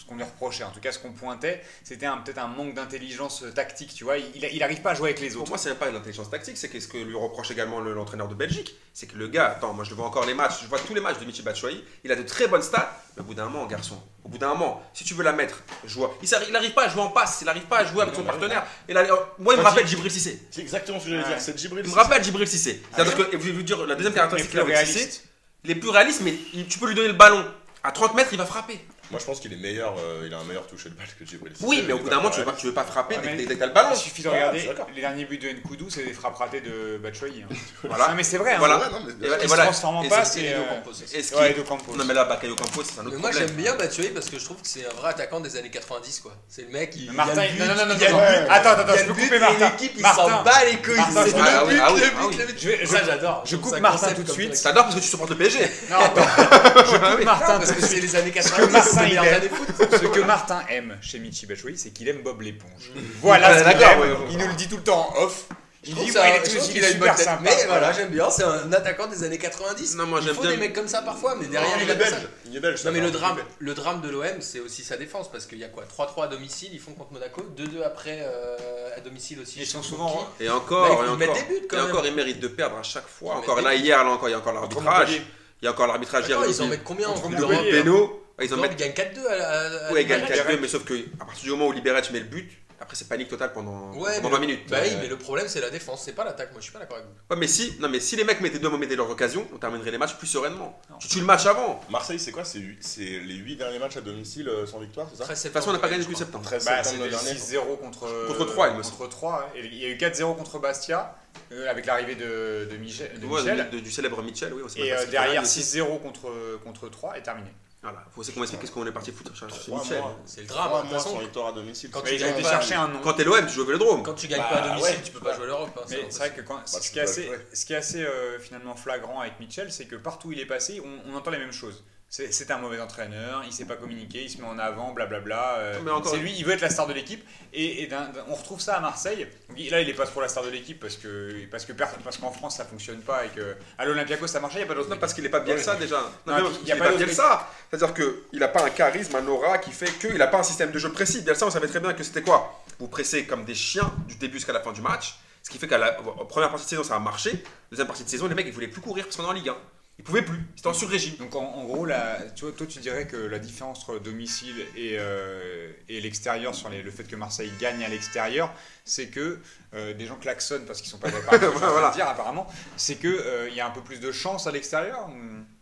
[0.08, 3.50] qu'on lui reprochait, en tout cas ce qu'on pointait, c'était peut-être un manque d'intelligence euh,
[3.52, 4.18] tactique, tu vois.
[4.18, 5.50] Il, il, il arrive pas à jouer avec les Pour autres.
[5.50, 8.34] moi, c'est pas une intelligence tactique, c'est ce que lui reproche également le- l'entraîneur de
[8.34, 10.78] Belgique, c'est que le gars, attends, moi je le vois encore les matchs, je vois
[10.78, 13.34] tous les matchs de Michi Batshuayi, il a de très bonnes stats, mais au bout
[13.34, 16.72] d'un moment, garçon, au bout d'un moment, si tu veux la mettre, joueur, il n'arrive
[16.74, 18.64] pas à jouer en passe, il n'arrive pas à jouer avec son partenaire.
[18.88, 20.42] Et là, euh, moi, il me rappelle il- Djibril Cissé.
[20.50, 21.28] C'est exactement ce que j'allais Ouais.
[21.28, 21.80] dire, c'est Djibril.
[21.80, 22.00] Il me Cissé.
[22.00, 22.82] rappelle Djibril Cissé.
[22.94, 24.98] C'est-à-dire que, et je vais vous dire, la deuxième caractéristique qu'il a plus avec Cissé,
[25.00, 25.24] réaliste.
[25.64, 27.44] il est plus réaliste, mais il- tu peux lui donner le ballon.
[27.82, 28.78] À 30 mètres, il va frapper.
[29.12, 31.24] Moi, je pense qu'il est meilleur, euh, il a un meilleur toucher de balle que
[31.24, 31.52] Djibril.
[31.60, 33.44] Oui, mais au bout d'un moment, tu veux pas, tu veux pas frapper dès, dès-
[33.46, 33.90] dès que t'as le ballon.
[33.92, 34.86] Il suffit de regarder d'accord.
[34.94, 37.44] les derniers buts de Nkoudou, c'est des frappes ratées de Batshuayi.
[37.44, 37.54] hein.
[37.84, 38.08] Voilà.
[38.08, 38.52] Non, mais c'est vrai.
[38.54, 38.58] hein.
[38.58, 38.78] Voilà.
[38.78, 39.38] Ouais, non, mais bien Et, sûr.
[39.38, 39.62] et Il voilà.
[39.64, 40.44] se transforme en Et passe c'est- et.
[40.46, 41.04] Et euh, Campos aussi.
[41.14, 41.94] et ce Ouais, qui- et Campos.
[41.94, 43.48] Non, mais là, Bakayo Campos, c'est un autre Mais moi problème.
[43.48, 46.20] j'aime bien Batshuayi parce que je trouve que c'est un vrai attaquant des années 90
[46.20, 46.32] quoi.
[46.48, 47.12] C'est le mec il.
[47.12, 48.30] Martin, il y a le but, non, non, non, il y a non, le non.
[48.44, 49.68] but, Attends, attends, il y a je le peux but, couper et Martin.
[49.70, 50.22] l'équipe il Martin.
[50.30, 50.96] s'en bat les couilles.
[50.96, 52.58] Martin, C'est le Ah oui, but, ah oui, le ah but, le but.
[52.58, 53.42] Je vais- Ça je- j'adore.
[53.46, 54.50] je coupe ça Martin concept tout de comme suite.
[54.52, 54.62] truc.
[54.62, 55.58] T'adores parce que tu supportes le PSG.
[55.90, 56.22] Non, attends.
[56.92, 59.68] Je coupe Martin Parce que c'est les années que 90, Martin, il foot.
[59.90, 62.90] Ce que Martin aime chez Michi Batshuayi, c'est qu'il aime Bob l'éponge.
[63.20, 64.00] Voilà Ouais, ce qu'il d'accord, aime.
[64.00, 64.26] ouais, ouais.
[64.30, 65.46] Il nous le dit tout le temps en off.
[65.84, 67.24] Je Il dit, ça- ouais, il est qu'il a une bonne tête.
[67.24, 67.40] sympa.
[67.42, 69.96] Mais voilà, j'aime bien, c'est un attaquant des années 90.
[69.96, 71.94] Non, moi, Il faut bien- des mecs comme ça parfois, mais derrière il il est
[71.96, 72.14] belge.
[72.46, 72.84] Il est belge.
[72.84, 75.64] Non mais le drame, le drame de l'OM, c'est aussi sa défense parce qu'il y
[75.64, 79.58] a quoi 3-3 à domicile, ils font contre Monaco, 2-2 après euh, à domicile aussi.
[79.58, 80.28] Ils sont souvent-.
[80.38, 81.34] Et encore, Là, il faut et encore.
[81.34, 81.90] des buts, quand et même.
[81.90, 83.34] encore, ils méritent de perdre à chaque fois.
[83.34, 85.20] Encore là, hier, là encore, il y a encore l'arbitrage.
[85.60, 86.38] Il y a encore l'arbitrage hier.
[86.48, 87.82] Ils en mettent combien en Coupe Montpellier.
[87.82, 88.21] d'Europe Péno.
[88.44, 88.80] Ils en Encore, mettent.
[88.80, 90.46] Ils gagnent 4-2 à, à, à Ouais, ils gagnent Liberec.
[90.46, 93.06] 4-2, mais sauf que à partir du moment où Libérec met le but, après c'est
[93.08, 94.60] panique totale pendant, Ouais, pendant mais 20 minutes.
[94.68, 94.96] Bah oui, Ouais.
[95.02, 96.50] mais le problème c'est la défense, c'est pas l'attaque.
[96.50, 97.14] Moi je suis pas d'accord avec vous.
[97.30, 99.92] Ouais, mais si, non, mais si les mecs mettaient deux mettaient leurs occasions, on terminerait
[99.92, 100.80] les matchs plus sereinement.
[100.90, 100.96] Non.
[100.98, 101.80] Tu tues le match avant.
[101.90, 105.24] Marseille, c'est quoi C'est les 8 derniers matchs à domicile euh, sans victoire, c'est ça
[105.24, 106.44] 13 De toute façon, on n'a pas gagné depuis septembre.
[106.44, 107.40] 13 Bah, septembre c'était le dernier.
[107.40, 108.96] 6-0 contre, Contre Troyes, il me semble.
[108.96, 109.60] contre Troyes, ouais.
[109.60, 111.16] Et il y a eu 4-0 contre Bastia,
[111.52, 113.12] euh, avec l'arrivée de, de Michel.
[113.20, 113.70] de Ouais, Michel.
[113.70, 114.62] de- du célèbre Mitchell, oui.
[114.64, 116.32] on Et euh, derrière fait, mais 6-0 contre,
[116.64, 117.52] contre 3 et terminé.
[117.82, 119.98] Voilà, faut aussi qu'on m'explique qu'est-ce qu'on est parti foutre chercher Trois Mitchell.
[120.00, 120.16] mois.
[120.24, 120.68] C'est le drame.
[120.68, 121.90] Trois de toute mois façon, sans victoire à domicile.
[121.90, 123.00] Quand tu il a gagnes chercher un nom.
[123.00, 124.02] Quand t'es l'OM, tu joues au Vélodrome.
[124.04, 125.02] Quand tu gagnes Bah, pas à domicile, ouais.
[125.02, 125.70] tu peux pas jouer l'Europe.
[125.76, 128.04] hein, Mais c'est vrai que quand- Bah, ce qui est assez, ce qui est assez
[128.04, 131.32] euh, finalement flagrant avec Mitchell, c'est que partout où il est passé, on, on entend
[131.32, 131.82] les mêmes choses.
[132.14, 135.54] C'est un mauvais entraîneur, il sait pas communiquer, il se met en avant, blablabla.
[135.60, 137.26] euh, c'est lui, il veut être la star de l'équipe.
[137.54, 137.88] Et,
[138.28, 139.26] on retrouve ça à Marseille.
[139.56, 142.18] Il- là, il est pas pour la star de l'équipe parce que parce que parce
[142.18, 144.74] qu'en France ça fonctionne pas et que à l'Olympiakos ça marchait, il y a pas
[144.74, 144.90] d'autre.
[144.90, 146.00] Non, parce qu'il est pas Bielsa déjà.
[146.26, 147.48] Non, Non, mais puis, parce il y a est pas pas d'autre- Bielsa.
[147.70, 150.70] C'est-à-dire qu'il a pas un charisme, un aura qui fait qu'il a pas un système
[150.70, 151.22] de jeu précis.
[151.22, 152.62] Bielsa, on savait très bien que c'était quoi?
[152.78, 155.14] Vous pressez comme des chiens du début jusqu'à la fin du match.
[155.42, 155.92] Ce qui fait qu'à la
[156.28, 157.42] première partie de saison, ça a marché.
[157.70, 159.48] Deuxième partie de saison, les mecs, ils voulaient plus courir parce qu'on est en Ligue
[159.48, 159.56] 1.
[159.98, 160.38] Ils pouvaient plus.
[160.56, 161.14] C'était en sur-régime.
[161.16, 164.00] Donc en, en gros, là, tu vois, toi tu dirais que la différence entre le
[164.00, 168.52] domicile et, euh, et l'extérieur sur les- le fait que Marseille gagne à l'extérieur,
[168.84, 169.38] c'est que
[169.74, 171.90] euh, des gens klaxonnent parce qu'ils sont pas d'accord Voilà.
[171.90, 175.08] dire apparemment, c'est que euh, il y a un peu plus de chance à l'extérieur.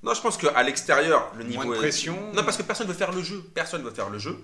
[0.02, 1.64] Non, je pense qu'à l'extérieur, le niveau.
[1.64, 2.32] Moins de est- pression.
[2.32, 3.42] Non, parce que personne veut faire le jeu.
[3.54, 4.38] Personne veut faire le jeu.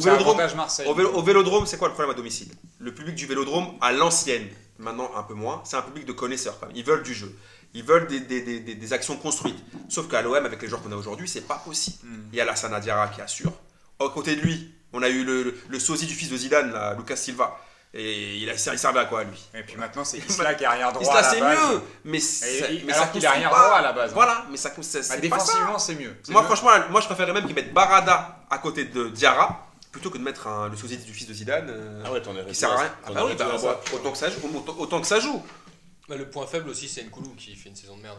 [0.00, 0.36] C'est vélodrome.
[0.86, 2.48] Au, vélo- au vélodrome, c'est quoi le problème à domicile?
[2.78, 6.58] Le public du vélodrome, à l'ancienne, maintenant un peu moins, c'est un public de connaisseurs
[6.60, 6.76] quand même.
[6.76, 7.34] Ils veulent du jeu.
[7.74, 9.58] Ils veulent des, des- des- des- des actions construites.
[9.88, 11.98] Sauf qu'à l'OM, avec les joueurs qu'on a aujourd'hui, c'est pas possible.
[12.04, 12.28] Hmm.
[12.32, 13.52] Il y a la Sanadiara qui assure.
[14.00, 16.72] À côté de lui, on a eu le, le, le sosie du fils de Zidane,
[16.72, 17.56] là, Lucas Silva.
[17.92, 19.48] Et il, a, il servait à quoi, lui?
[19.52, 21.02] Et puis maintenant c'est Isla qui est arrière droit.
[21.02, 21.58] Isla, à la c'est base.
[21.58, 24.12] mieux Mais, Et- mais alors ça qu'il est arrière droit à la base.
[24.12, 25.16] Voilà, mais ça, Bah, c'est ça.
[25.16, 26.16] défensivement c'est mieux.
[26.28, 26.46] Moi, mieux.
[26.46, 30.22] franchement, moi, je préférerais même qu'ils mettent Barada à côté de Diarra plutôt que de
[30.22, 31.66] mettre un- le sosie du fils de Zidane.
[31.68, 32.94] euh, Ah ouais, t'en es qui sert à rien.
[33.06, 33.80] Ah bah oui, bah, à ça.
[33.92, 35.42] autant, que ça joue, autant, autant que ça joue.
[36.10, 38.18] Bah, le point faible aussi, c'est Nkoulou qui fait une saison de merde.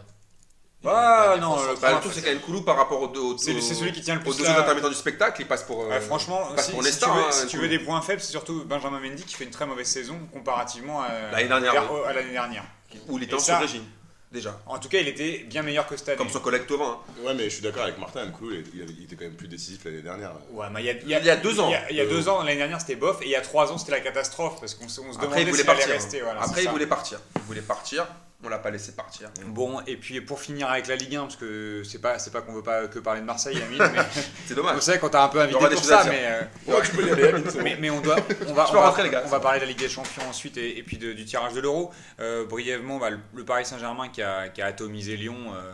[0.84, 3.38] Ah, La non, défense le Bah, centrale, le truc, c'est par rapport aux deux, aux,
[3.38, 5.46] C'est c'est celui qui tient le aux plus deux la- autres intermittents du spectacle, il
[5.46, 5.82] passe pour.
[5.82, 7.78] euh, Ouais, franchement, passe si, pour si Nesta, tu veux, hein, si tu veux Nkoulou.
[7.78, 11.30] des points faibles, c'est surtout Benjamin Mendy qui fait une très mauvaise saison comparativement à
[11.30, 12.64] L'année dernière, à l'année dernière.
[13.08, 13.84] où il était Et en ça- sur-régime,
[14.32, 14.58] déjà.
[14.66, 16.18] En tout cas, il était bien meilleur que cette année.
[16.18, 16.84] Comme son collègue Tovin.
[16.86, 16.98] hein.
[17.24, 19.84] Ouais, mais je suis d'accord avec Martin, Nkoulou, il, il était quand même plus décisif
[19.84, 20.32] l'année dernière.
[20.50, 21.68] Ouais, mais il y a, Il y a deux ans.
[21.68, 23.30] Il y a, il y a Euh, deux ans, l'année dernière c'était bof, et il
[23.30, 25.48] y a trois ans c'était la catastrophe parce qu'on se, on se Après, demandait il
[25.50, 25.94] voulait s'il allait partir.
[25.94, 26.20] rester.
[26.22, 26.70] Voilà, Après, il ça.
[26.70, 27.20] voulait partir.
[27.36, 28.06] Il voulait partir.
[28.44, 29.30] On l'a pas laissé partir.
[29.46, 32.40] Bon, et puis pour finir avec la Ligue 1, parce que c'est pas, c'est pas
[32.40, 34.02] qu'on veut pas que parler de Marseille, Amine, mais
[34.46, 34.80] C'est vous dommage.
[34.80, 37.28] savez qu'on t'a un peu invité pour ça, mais, euh, Ouais, tu peux y aller,
[37.28, 37.64] Amine, c'est bon.
[37.64, 38.16] mais, mais on doit,
[38.48, 39.22] on va, on va, les gars.
[39.24, 41.52] on va parler de la Ligue des Champions ensuite et, et puis de- du tirage
[41.52, 41.92] de l'Euro.
[42.18, 45.72] Euh, brièvement, bah, le, le Paris Saint-Germain qui a, qui a atomisé Lyon euh,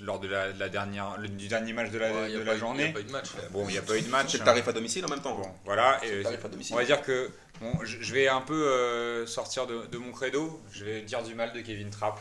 [0.00, 2.38] lors de la, de la dernière, le- du dernier match de la, Ouais, y a
[2.38, 2.86] de pas la eu- journée.
[2.86, 3.28] y a pas eu de match.
[3.50, 4.28] Bon, il n'y a pas eu de match.
[4.32, 5.34] C'est le tarif à domicile en même temps.
[5.34, 5.98] Bon, voilà.
[6.02, 6.74] C'est et, le tarif à domicile.
[6.74, 10.12] on va dire que bon, je je vais un peu euh, sortir de, de mon
[10.12, 10.60] credo.
[10.72, 12.18] Je vais dire du mal de Kevin Trapp.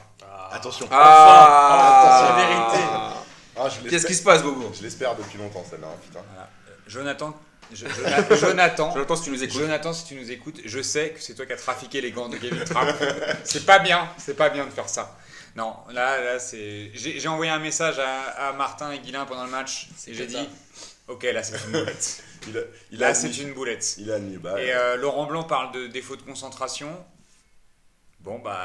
[0.52, 0.88] Attention.
[0.92, 2.84] Ah, Enfin, la vérité.
[3.58, 4.72] Ah, Qu'est-ce qui se passe, Bobo?
[4.78, 6.00] Je l'espère depuis longtemps celle-là, hein.
[6.12, 6.50] Voilà.
[6.88, 7.34] Jonathan,
[7.72, 9.60] je- Jonathan, Jonathan, Jonathan, si tu nous écoutes.
[9.62, 12.28] Jonathan, si tu nous écoutes, je sais que c'est toi qui as trafiqué les gants
[12.30, 12.96] de Kevin Trapp.
[13.44, 15.18] c'est pas bien, c'est pas bien de faire ça.
[15.56, 16.92] Non, là, là, c'est.
[16.94, 20.50] J'ai envoyé un message à, à Martin et Guilain pendant le match et j'ai dit,
[21.08, 22.24] ok, là c'est une boulette.
[22.48, 23.96] Il a, il Là c'est une boulette.
[23.98, 24.38] Il a admis.
[24.38, 26.90] Bah, Et euh, Laurent Blanc parle de défaut de concentration.
[28.26, 28.60] Bon bah,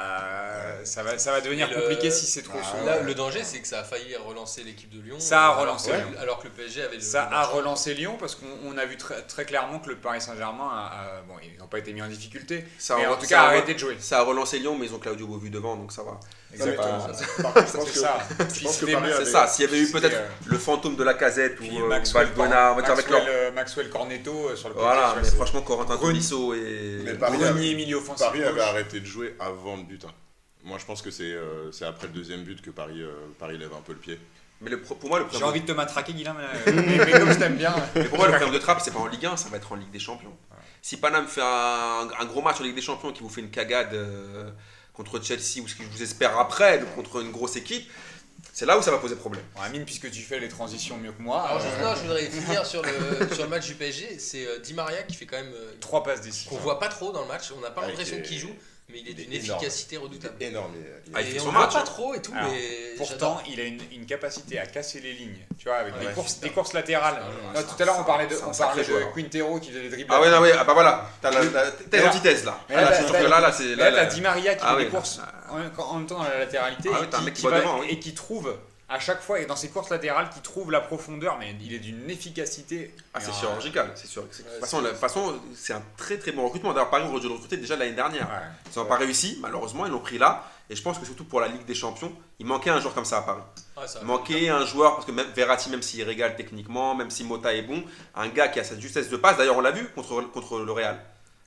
[0.85, 2.87] ça va, ça va devenir le- compliqué si c'est trop Ah, souvent.
[2.87, 5.17] Là, le danger, c'est que ça a failli relancer l'équipe de Lyon.
[5.21, 6.07] Ça a alors relancé que- Lyon.
[6.19, 7.03] Alors que le PSG avait le.
[7.03, 9.97] Ça le a relancé Lyon parce qu'on on a vu très, très clairement que le
[9.97, 10.87] Paris Saint-Germain, a-
[11.19, 13.29] a- bon, ils n'ont pas été mis en difficulté, Ça mais a- en tout ça
[13.37, 13.97] cas a- arrêté de jouer.
[14.01, 16.19] Ça a relancé Lyon, mais ils ont Claudio Beauvu devant, donc ça va.
[16.53, 17.07] Exactement.
[17.15, 18.19] C'est que- ça.
[18.49, 21.87] C'est ça, s'il y avait eu peut-être euh, le fantôme de la casette ou euh,
[21.87, 23.21] Maxwell, Valbuena, on va dire avec leur.
[23.21, 24.75] Maxwell, euh, Maxwell Cornetto sur le.
[24.75, 25.97] Voilà, mais franchement, Corentin.
[25.99, 27.05] Tolisso et.
[27.21, 28.27] Grenier, milieu offensif.
[28.27, 30.05] Paris avait arrêté de jouer avant le but.
[30.05, 30.13] hein.
[30.63, 33.57] Moi, je pense que c'est euh, c'est après le deuxième but que Paris, euh, Paris
[33.57, 34.19] lève un peu le pied.
[34.61, 36.37] Mais le pour moi, le J'ai envie de te matraquer, Guilain,
[36.67, 37.75] mais, mais, mais comme je t'aime bien.
[37.95, 39.73] mais pour moi, le problème de Trapp, c'est pas en Ligue 1, ça va être
[39.73, 40.37] en Ligue des Champions.
[40.83, 43.51] Si Paname fait un, un gros match en Ligue des Champions qui vous fait une
[43.51, 44.51] cagade euh,
[44.93, 47.91] contre Chelsea ou ce que je vous espère après, contre une grosse équipe,
[48.53, 49.45] c'est là où ça va poser problème.
[49.55, 52.01] Bon, Amine, puisque tu fais les transitions mieux que moi, Alors, euh, je, non, je
[52.03, 54.19] voudrais finir sur le, sur le match du PSG.
[54.19, 55.53] C'est euh, Di Maria qui fait quand même.
[55.55, 56.49] euh, trois passes décisives.
[56.51, 57.51] qu'on voit pas trop dans le match.
[57.57, 58.55] On n'a pas l'impression qu'il joue,
[58.93, 60.35] mais il est il est d'une efficacité redoutable.
[60.41, 60.73] Énorme.
[60.75, 63.41] il- il- Ah, il fait Et son on pas trop et tout, Alors, mais Pourtant,
[63.51, 66.35] il a une, une capacité à casser les lignes, tu vois, avec Ouais, des, courses,
[66.35, 66.47] putain.
[66.47, 67.21] des courses latérales.
[67.55, 69.05] Tout à l'heure, on parlait de, on parlait de.
[69.15, 70.13] Quintero qui faisait des dribbles.
[70.15, 72.59] Ah ouais, non, ouais, ah bah voilà, t'as la, la- t'as Mais là- l'antithèse là.
[72.69, 73.65] Ah, là, là, là, c'est là, là, là, c'est.
[73.77, 75.59] Là, là, t'as là- Di Maria qui Ah fait des courses là, en,
[75.99, 77.53] même temps dans la latéralité Ah oui, et, t'as un qui, mec qui qui va
[77.55, 77.87] va- devant, oui.
[77.91, 78.55] et qui trouve
[78.91, 81.79] à chaque fois et dans ses courses latérales qui trouve la profondeur, mais il est
[81.79, 82.93] d'une efficacité.
[83.15, 84.25] Ah, c'est un- chirurgical, c'est sûr.
[84.31, 86.73] c'est- De toute façon, c'est- la- de toute façon, c'est un très très bon recrutement.
[86.73, 88.29] D'ailleurs, Paris aurait dû le recruter déjà l'année dernière.
[88.29, 88.71] Ouais.
[88.75, 90.45] Ils n'ont pas réussi, malheureusement, ils l'ont pris là.
[90.69, 93.05] Et je pense que surtout pour la Ligue des Champions, il manquait un joueur comme
[93.05, 93.41] ça à Paris.
[93.77, 94.13] Ouais, ça Il va.
[94.13, 97.63] manquait un joueur, parce que même Verratti, même s'il régale techniquement, même si Mota est
[97.63, 97.83] bon,
[98.15, 99.37] un gars qui a cette justesse de passe.
[99.37, 101.01] D'ailleurs, on l'a vu contre, contre le Real.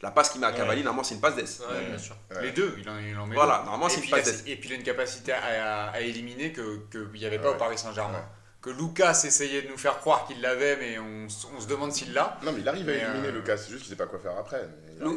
[0.03, 1.61] La passe qu'il met à Cavani, normalement, c'est une passe d'ess.
[1.61, 2.15] Ouais, bien sûr.
[2.29, 2.41] Ouais.
[2.43, 3.63] Les deux, il en, il en met Voilà, deux.
[3.65, 4.43] normalement, c'est une passe d'ess.
[4.45, 7.51] et puis il a une capacité à, à- à éliminer que qu'il n'y avait pas
[7.51, 8.17] au Paris Saint-Germain.
[8.19, 8.23] Ouais.
[8.61, 12.37] Que Lucas essayait de nous faire croire qu'il l'avait, mais on, se demande s'il l'a.
[12.43, 14.37] Non, mais il arrive à éliminer euh, Lucas, c'est juste qu'il sait pas quoi faire
[14.37, 14.67] après.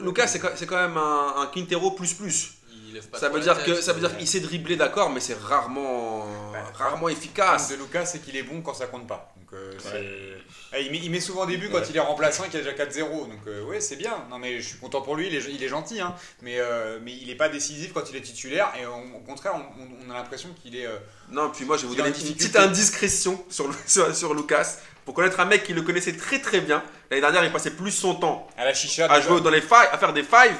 [0.02, 2.54] Lucas, c'est quand c'est quand même un, un Quintero plus plus.
[2.88, 5.10] Il lève pas Ça veut dire tête, que ça veut dire qu'il sait dribbler, d'accord,
[5.10, 7.70] mais c'est rarement, Bah, rarement Le efficace.
[7.70, 9.32] de Lucas, c'est qu'il est bon quand ça compte pas.
[9.36, 10.38] Donc, euh,
[10.72, 12.62] Ah, il, met, il met souvent au début quand il est remplaçant et qu'il y
[12.62, 13.26] a déjà 4-0.
[13.26, 14.24] Donc, euh, ouais, c'est bien.
[14.28, 15.28] Non, mais je suis content pour lui.
[15.28, 16.00] Il est, il est gentil.
[16.00, 16.14] Hein.
[16.42, 18.72] Mais, euh, mais il est pas décisif quand il est titulaire.
[18.80, 20.86] Et on- au contraire, on, a l'impression qu'il est.
[20.86, 20.96] euh,
[21.30, 24.78] Non, puis moi je vais vous donner une petite indiscrétion sur, le- sur, sur Lucas.
[25.04, 26.82] Pour connaître un mec qui le connaissait très très bien.
[27.10, 29.06] L'année dernière, il passait plus son temps à la chicha.
[29.06, 30.58] à jouer dans les fives, à faire des fives.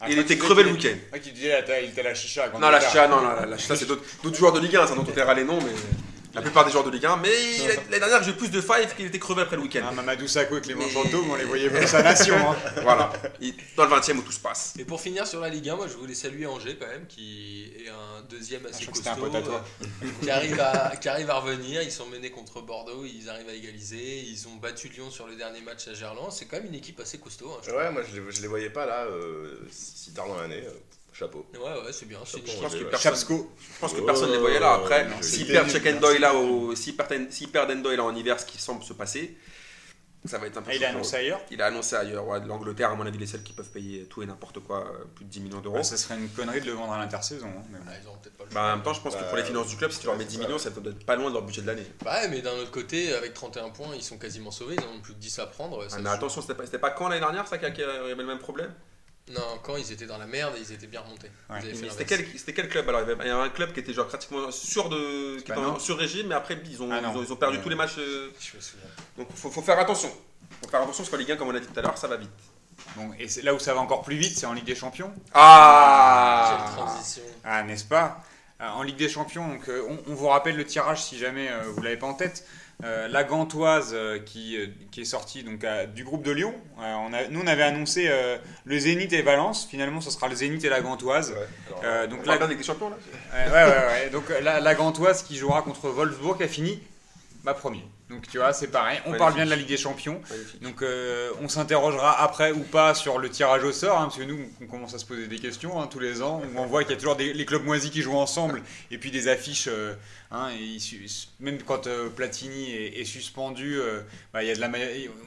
[0.00, 0.94] Ah, il était crevé le week-end.
[1.06, 2.48] crois qu'il disait il était à la chicha.
[2.48, 2.90] quand Non, il la était là.
[2.92, 5.44] Chicha, non, la, la Chicha, c'est d'autres joueurs de Ligue 1, ça dont on râler
[5.44, 5.72] non, mais
[6.36, 7.16] la plupart des joueurs de Ligue 1.
[7.16, 9.62] Mais il a- l'année dernière, j'ai eu plus de fives qu'il était crevé après le
[9.62, 9.82] week-end.
[9.88, 12.36] Ah, Mamadou Sakho et Clément Mais- on les voyait pour sa nation.
[12.36, 12.56] hein.
[12.82, 13.12] Voilà.
[13.40, 14.74] Il- dans le 20 e où tout se passe.
[14.78, 17.72] Et pour finir sur la Ligue 1, moi je voulais saluer Angers quand même, qui
[17.84, 19.64] est un deuxième assez que costaud, un pote à toi.
[19.82, 21.82] euh, qui, arrive à, qui arrive à revenir.
[21.82, 24.20] Ils sont menés contre Bordeaux, ils arrivent à égaliser.
[24.20, 26.30] Ils ont battu Lyon sur le dernier match à Gerland.
[26.30, 27.50] C'est quand même une équipe assez costaud.
[27.58, 27.72] hein.
[27.76, 30.62] Ouais, moi je les, je les voyais pas là, euh, si tard dans l'année.
[30.66, 30.70] euh,
[31.18, 31.46] chapeau.
[31.54, 32.18] Ouais, ouais, c'est bien.
[32.24, 32.90] Je pense que Ouais.
[32.90, 33.52] personne, Chapsco.
[33.74, 34.74] je pense que Oh, personne ne les voyait là.
[34.74, 36.18] Après, s'ils perdent Check merci.
[36.20, 36.32] là,
[37.30, 39.36] s'ils perdent là en hiver, ce qui semble se passer,
[40.24, 41.40] ça va être un peu Ah, il a annoncé ailleurs?
[41.52, 44.22] Il a annoncé ailleurs, ouais, l'Angleterre, à mon avis, les seuls qui peuvent payer tout
[44.22, 45.76] et n'importe quoi, euh, plus de 10 millions d'euros.
[45.78, 47.46] Ah, ça serait une connerie de le vendre à l'intersaison.
[47.46, 47.78] hein, mais.
[47.86, 48.72] Ah, ils ont peut-être pas le Bah, choix.
[48.72, 50.24] en même temps, je pense que pour les finances du club, si tu leur mets
[50.24, 51.86] 10 millions, ça peut être pas loin de leur budget de l'année.
[52.04, 54.74] Bah ouais, mais d'un autre côté, avec 31 points, ils sont quasiment sauvés.
[54.76, 55.88] Ils en ont plus que 10 à prendre.
[55.88, 58.14] ça Ah, mais attention, c'était pas, c'était pas quand l'année dernière ça qu'il y avait
[58.14, 58.72] le même problème?
[59.28, 61.30] Non, quand ils étaient dans la merde, ils étaient bien remontés.
[61.50, 61.60] Ouais.
[61.90, 63.00] C'était quel, club alors?
[63.02, 65.38] Il y avait il y avait un club qui était genre pratiquement sûr de.
[65.40, 65.72] qui Bah était non.
[65.74, 67.62] en sur régime, mais après ils ont, Ah ils ont, ils ont perdu Ouais.
[67.62, 67.96] tous les matchs.
[67.98, 68.86] euh, Je me souviens.
[69.18, 70.10] donc faut, faut faire attention.
[70.62, 72.06] Faut faire attention parce qu'en Ligue 1, comme on a dit tout à l'heure, ça
[72.06, 72.30] va vite.
[72.94, 75.12] Bon, et là où ça va encore plus vite, c'est en Ligue des Champions.
[75.34, 77.22] Ah Quelle transition.
[77.42, 78.22] Ah, n'est-ce pas?
[78.60, 81.50] Euh, En Ligue des Champions, donc, euh, on, on vous rappelle le tirage si jamais
[81.50, 82.46] euh, vous l'avez pas en tête.
[82.84, 86.54] Euh, la Gantoise euh, qui, euh, qui est sortie donc, à- du groupe de Lyon.
[86.78, 88.10] On a, nous, on avait annoncé
[88.64, 89.66] le Zénith et Valence.
[89.68, 91.34] Finalement, ce sera le Zénith et la Gantoise.
[91.82, 92.96] Alors, on donc avec des champions là
[93.32, 94.10] Ouais, ouais.
[94.10, 96.80] Donc la, la Gantoise qui jouera contre Wolfsburg a fini
[97.44, 97.84] bah, premier.
[98.10, 99.00] Donc tu vois, c'est pareil.
[99.06, 100.20] On parle bien de la Ligue des Champions.
[100.60, 100.84] Donc
[101.40, 104.66] on s'interrogera après ou pas sur le tirage au sort, hein, parce que nous on
[104.66, 106.94] commence à se poser des questions hein, tous les ans, où on voit qu'il y
[106.94, 109.68] a toujours des, les clubs moisis qui jouent ensemble, et puis des affiches,
[110.36, 111.02] hein, et il su-
[111.40, 114.00] même quand euh, Platini est, est suspendu, euh,
[114.32, 114.70] bah, il y a de la,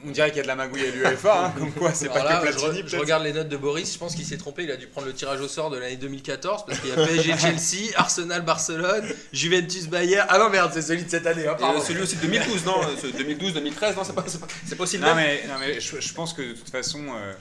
[0.06, 2.22] on dirait qu'il y a de la magouille à l'UEFA, hein, comme quoi c'est pas
[2.24, 2.82] là, que je, Platini.
[2.82, 4.86] re- je regarde les notes de Boris, je pense qu'il s'est trompé, il a dû
[4.86, 8.42] prendre le tirage au sort de l'année 2014 parce qu'il y a PSG Chelsea, Arsenal
[8.42, 10.26] Barcelone, Juventus Bayern.
[10.30, 11.46] Ah non merde, c'est celui de cette année.
[11.46, 12.76] hein, Et, euh, celui aussi de 2012, non
[13.16, 15.16] 2012, 2013, non, c'est pas, c'est pas- c'est pas aussi le Non même.
[15.42, 17.32] mais, non, mais je, je pense que de toute façon, euh,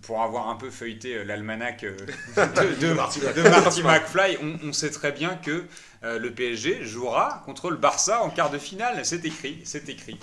[0.00, 1.96] pour avoir un peu feuilleté euh, l'almanach euh,
[2.36, 5.64] de, de, Marty de Marty McFly, on, on sait très bien que
[6.02, 9.04] euh, le PSG jouera contre le Barça en quart de finale.
[9.04, 10.18] C'est écrit, c'est écrit.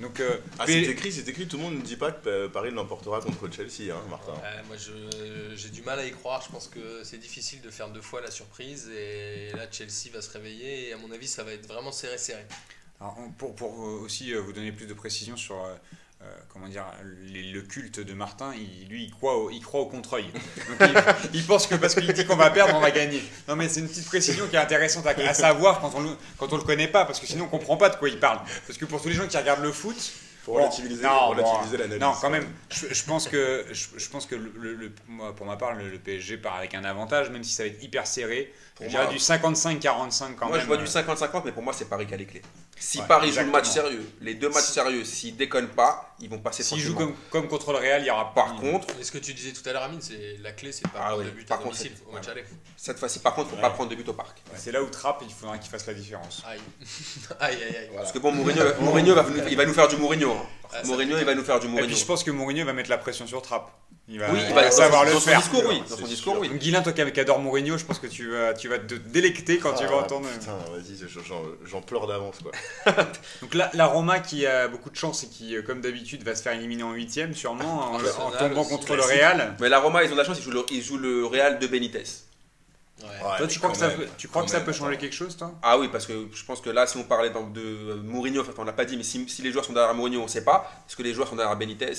[0.00, 1.48] Donc, euh, Ah, P- c'est écrit, c'est écrit.
[1.48, 4.34] Tout le monde ne dit pas que Paris l'emportera contre Chelsea, hein, Martin.
[4.68, 4.76] Moi
[5.56, 8.20] j'ai du mal à y croire, je pense que c'est difficile de faire deux fois
[8.20, 11.66] la surprise et là Chelsea va se réveiller et à mon avis ça va être
[11.66, 12.44] vraiment serré serré.
[13.00, 15.56] alors, pour, pour aussi vous donner plus de précision sur
[16.52, 16.84] comment dire
[17.32, 20.26] le culte de Martin, il, lui il croit au, il croit au contre-œil.
[20.80, 20.86] Il,
[21.34, 23.22] il pense que parce qu'il dit qu'on va perdre, on va gagner.
[23.48, 26.10] Non mais c'est une petite précision qui est intéressante à, à savoir quand on le,
[26.38, 28.40] quand on le connaît pas, parce que sinon on comprend pas de quoi il parle.
[28.66, 29.96] Parce que pour tous les gens qui regardent le foot,
[30.46, 31.98] Bon, relativiser, bon, l'analyse.
[32.00, 32.46] Non, quand même.
[32.70, 35.90] Je, je pense que, je, je pense que le, le- moi, pour ma part, le,
[35.90, 38.54] le PSG part avec un avantage, même si ça va être hyper serré.
[38.76, 40.60] Pour Je dirais moi- du 55-45 quand Moi, même.
[40.60, 42.42] je vois du euh, 50-50, mais pour moi, c'est Paris qui a les clés.
[42.78, 46.28] Si Ouais, Paris joue le match sérieux, les deux matchs sérieux, s'ils déconnent pas, ils
[46.28, 47.16] vont passer S'il joue tranquillement.
[47.30, 48.60] comme, comme contre le Real, il y aura Par pas.
[48.60, 50.90] contre, Et ce que tu disais tout à l'heure Amine, c'est la clé c'est de
[50.90, 52.44] pas Ah prendre oui, de but par à contre, domicile au match aller.
[52.76, 53.62] cette fois-ci, par contre, faut Ouais.
[53.62, 54.42] pas prendre de but au parc.
[54.56, 56.42] c'est là où Trapp, il faudra qu'il fasse la différence.
[56.46, 56.60] Aïe.
[57.40, 57.90] aïe aïe aïe.
[57.96, 60.32] Parce que bon, Mourinho, Mourinho va, nous- il va nous faire du Mourinho.
[60.32, 60.46] hein.
[60.74, 61.88] Ah, Mourinho, il va nous faire du Et Mourinho.
[61.88, 63.70] puis je pense que Mourinho va mettre la pression sur Trapp.
[64.08, 65.40] Il va, Oui, il il va va savoir dans, le dans son faire.
[65.40, 65.80] discours, oui.
[65.80, 66.06] Dans son sûr.
[66.06, 66.48] discours, oui.
[66.48, 69.58] Donc Guilain, toi qui adore Mourinho, je pense que tu vas, tu vas te délecter
[69.58, 70.28] quand tu vas Ah, entendre.
[70.28, 70.96] Putain, vas-y,
[71.64, 72.52] j'en- pleure d'avance, quoi.
[73.42, 76.36] Donc la, la Roma qui a beaucoup de chance et qui, euh, comme d'habitude, va
[76.36, 79.02] se faire éliminer en huitième, sûrement, en, en Arsenal tombant aussi, contre le.
[79.02, 79.56] Real.
[79.58, 81.58] Mais la Roma, ils ont de la chance, ils jouent le, ils jouent le Real
[81.58, 82.04] de Benitez.
[83.00, 83.06] Ouais.
[83.08, 84.72] Ouais, Toi, tu crois que ça même, peut, tu crois quand que ça même, peut
[84.72, 85.52] changer quelque chose, toi?
[85.62, 88.52] Ah oui, parce que je pense que là, si on parlait de euh, Mourinho, enfin,
[88.56, 90.44] on l'a pas dit, mais si, si les joueurs sont derrière Mourinho, on ne sait
[90.44, 90.70] pas.
[90.88, 91.92] Est-ce que les joueurs sont derrière Benitez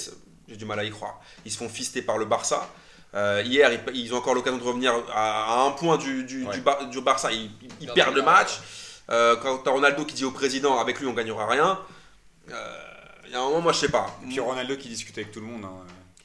[0.47, 1.19] J'ai du mal à y croire.
[1.45, 2.69] Ils se font fister par le Barça.
[3.15, 6.45] Euh, hier, ils, ils ont encore l'occasion de revenir à, à un point du, du,
[6.45, 6.53] Ouais.
[6.53, 7.31] du, Bar- du Barça.
[7.31, 8.59] Ils, ils- ils Perdent le match.
[9.09, 11.79] Euh, quand t'as Ronaldo qui dit au président, avec lui, on gagnera rien.
[12.51, 12.77] Euh,
[13.25, 14.17] Il y a un moment, moi, je sais pas.
[14.23, 15.65] Et puis Ronaldo qui discute avec tout le monde.
[15.65, 15.71] hein.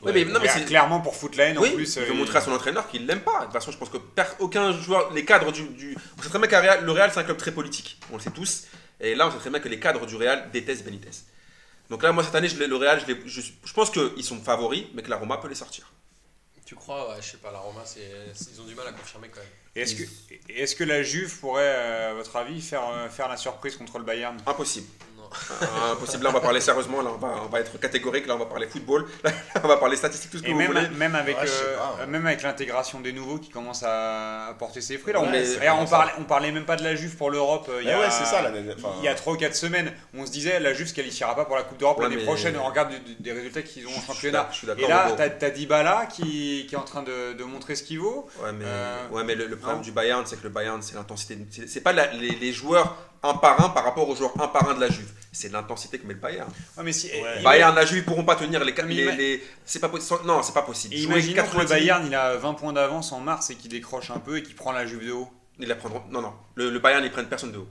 [0.05, 1.95] Oui, mais non, mais c'est- clairement pour foutre la haine Oui, en plus.
[1.97, 3.39] il euh, veut montrer à son entraîneur qu'il l'aime pas.
[3.41, 3.99] De toute façon, je pense que
[4.41, 7.25] aucun joueur, les cadres du, du- on sait très bien que le Real c'est un
[7.25, 8.65] club très politique, on le sait tous.
[8.99, 11.11] Et là, on sait très bien que les cadres du Real détestent Benitez.
[11.91, 14.85] Donc là, moi cette année, je le Real, je, je, je pense qu'ils sont favoris,
[14.95, 15.93] mais que la Roma peut les sortir.
[16.65, 18.01] Tu crois ouais, Je sais pas, la Roma, c'est
[18.51, 19.49] ils ont du mal à confirmer quand même.
[19.77, 23.37] et Est-ce que, que la Juve pourrait, euh, à votre avis, faire, euh, faire la
[23.37, 24.39] surprise contre le Bayern?
[24.47, 24.87] Impossible.
[25.93, 26.25] Impossible.
[26.25, 27.03] Là, on va parler sérieusement.
[27.03, 28.27] Là, on va, on va être catégorique.
[28.27, 29.07] Là, on va parler football.
[29.25, 29.31] Là,
[29.65, 30.89] on va parler statistiques, tout ce que Et vous même, voulez.
[30.91, 32.07] même avec, euh, pas, hein.
[32.07, 35.13] même avec l'intégration des nouveaux qui commencent à, porter ses fruits.
[35.13, 37.89] Là, on, Ouais, parlait, on parlait même pas de la Juve pour l'Europe euh, il
[37.89, 39.93] y a, ouais, c'est ça, l'année- enfin- il y a 3 ou 4 semaines.
[40.17, 42.25] On se disait la Juve se qualifiera pas pour la Coupe d'Europe Ouais, l'année mais-
[42.25, 42.57] prochaine.
[42.57, 44.49] On regarde des, des résultats qu'ils ont en championnat.
[44.79, 47.99] Et là, t'as t'as Dybala qui, qui est en train de, de montrer ce qu'il
[48.01, 48.29] vaut.
[48.43, 50.95] Ouais, mais, Euh, ouais, mais le, le problème du Bayern, c'est que le Bayern, c'est
[50.95, 51.39] l'intensité.
[51.51, 54.49] C'est c'est pas la- les, les joueurs un par un par rapport aux joueurs un
[54.49, 55.11] par un de la Juve.
[55.31, 56.49] C'est l'intensité que met le Bayern.
[56.77, 57.43] Ouais, mais si, Ouais.
[57.43, 58.73] Bayern, la Juve, ils pourront pas tenir les.
[59.17, 60.21] Les, c'est pas possible.
[60.27, 60.95] Non, c'est pas possible.
[60.95, 64.11] Et que le 90 Bayern il a 20 points d'avance en mars et qu'il décroche
[64.11, 65.31] un peu et qu'il prend la Juve de haut.
[65.59, 66.03] Ils la prendront.
[66.11, 66.33] Non, non.
[66.55, 67.69] Le, le Bayern, ils prennent personne de haut.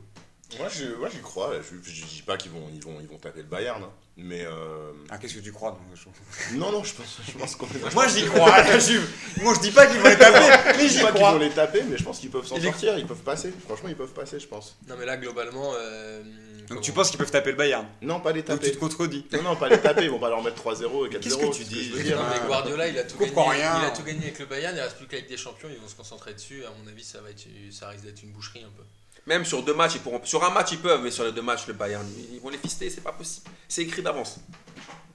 [0.60, 1.54] Moi, je- moi, j'y crois.
[1.62, 3.90] Je, je dis pas qu'ils vont, ils vont, ils vont taper le Bayern, hein.
[4.18, 7.56] mais euh, Ah, qu'est-ce que tu crois donc, je- non, non, je pense, je pense
[7.56, 7.68] qu'on.
[7.94, 9.08] Moi j'y crois Juve.
[9.42, 11.28] Moi je dis pas qu'ils vont les taper, mais Je dis j'y pas qu'ils vont
[11.28, 11.40] crois.
[11.40, 12.98] les taper, mais je pense qu'ils peuvent s'en sortir.
[12.98, 13.54] Ils peuvent passer.
[13.66, 14.78] Franchement, ils peuvent passer, je pense.
[14.88, 15.72] Non mais là globalement.
[15.76, 17.86] euh, Donc comment- tu penses qu'ils peuvent taper le Bayern?
[18.02, 18.72] Non, pas les Donc tu taper.
[18.76, 19.26] te contredis?
[19.34, 20.04] Non, non, pas les taper.
[20.04, 21.20] Ils vont pas leur mettre 3-0 et 4-0.
[21.20, 21.90] Qu'est-ce que tu dis?
[21.90, 22.18] je veux dire.
[22.18, 22.46] Non, mais.
[22.48, 23.50] Guardiola, il a tout Je gagné.
[23.50, 23.80] rien?
[23.82, 24.76] Il a tout gagné avec le Bayern.
[24.76, 25.70] Il reste plus que la Ligue des Champions.
[25.72, 26.64] Ils vont se concentrer dessus.
[26.66, 28.84] À mon avis, ça va être, ça risque d'être une boucherie un peu.
[29.28, 30.20] Même sur deux matchs, ils pourront.
[30.24, 32.58] Sur un match, ils peuvent, mais sur les deux matchs, le Bayern, ils vont les
[32.58, 32.90] fister.
[32.90, 33.48] C'est pas possible.
[33.68, 34.40] C'est écrit d'avance.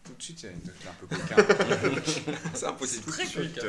[0.05, 0.49] Tout de suite, c'est
[0.89, 1.37] un peu coquin.
[2.55, 3.05] C'est impossible.
[3.05, 3.61] Tout de suite.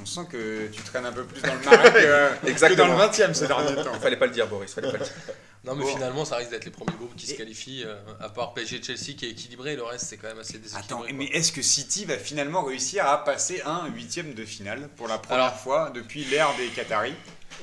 [0.00, 2.86] On sent que tu traînes un peu plus dans le marais que, que Exactement.
[2.88, 3.90] dans le 20 e ces derniers temps.
[3.94, 4.72] Il fallait pas le dire, Boris.
[4.72, 5.12] Fallait pas le dire.
[5.62, 5.90] Non, mais Bon.
[5.92, 7.84] finalement, ça risque d'être les premiers groupes qui se qualifient.
[7.84, 9.76] euh, à part PSG et Chelsea qui est équilibré.
[9.76, 10.82] Le reste, c'est quand même assez déséquilibré.
[10.86, 11.08] Attends, quoi.
[11.12, 15.18] mais est-ce que City va finalement réussir à passer un huitième de finale pour la
[15.18, 17.12] première Alors- fois depuis l'ère des Qataris?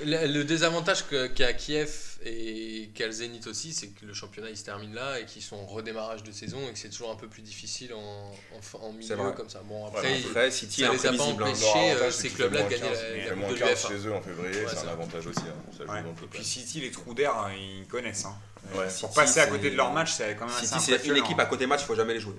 [0.05, 1.89] Le, le désavantage qu'a Kiev
[2.25, 5.41] et qu'a le Zénith aussi, c'est que le championnat il se termine là et qu'ils
[5.41, 8.77] sont en redémarrage de saison et que c'est toujours un peu plus difficile en, en,
[8.85, 9.33] en C'est milieu vrai.
[9.35, 9.61] comme ça.
[9.63, 11.35] Bon, après, Après, City ça les a pas hein.
[11.41, 13.87] empêchés, euh, ces clubs-là, de gagner la- 15, la Coupe de 15 l'UEFA.
[13.87, 15.39] chez eux en février, Ouais, c'est un avantage aussi.
[15.39, 15.71] hein.
[15.77, 15.99] Ça joue Ouais.
[15.99, 16.43] un peu Et puis plus.
[16.43, 18.25] City, les trous d'air, hein, ils connaissent.
[18.25, 18.35] hein.
[18.75, 18.83] Ouais.
[18.83, 21.17] Pour City, passer à côté de leur match, c'est quand même assez City, c'est une
[21.17, 22.35] équipe à côté match, il faut jamais les jouer.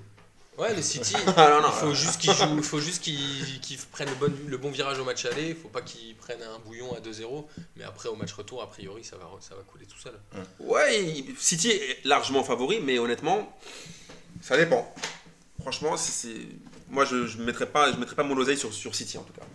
[0.59, 3.59] Ouais, le City, Ah, non, non, il faut juste qu'ils jouent, il faut juste qu'ils
[3.61, 6.41] qu'ils prennent le bon, le bon virage au match aller, il faut pas qu'ils prennent
[6.43, 7.45] un bouillon à 2-0,
[7.77, 10.19] mais après au match retour, a priori, ça va, ça va couler tout seul.
[10.59, 13.57] Ouais, City est largement favori, mais honnêtement,
[14.41, 14.93] ça dépend.
[15.61, 16.47] Franchement, c'est-
[16.89, 19.33] moi je ne mettrais, pas- je mettrais pas mon oseille sur, sur City en tout
[19.33, 19.45] cas.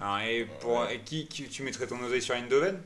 [0.00, 2.80] Alors, et pour, et qui, qui- tu mettrais ton oseille sur Eindhoven?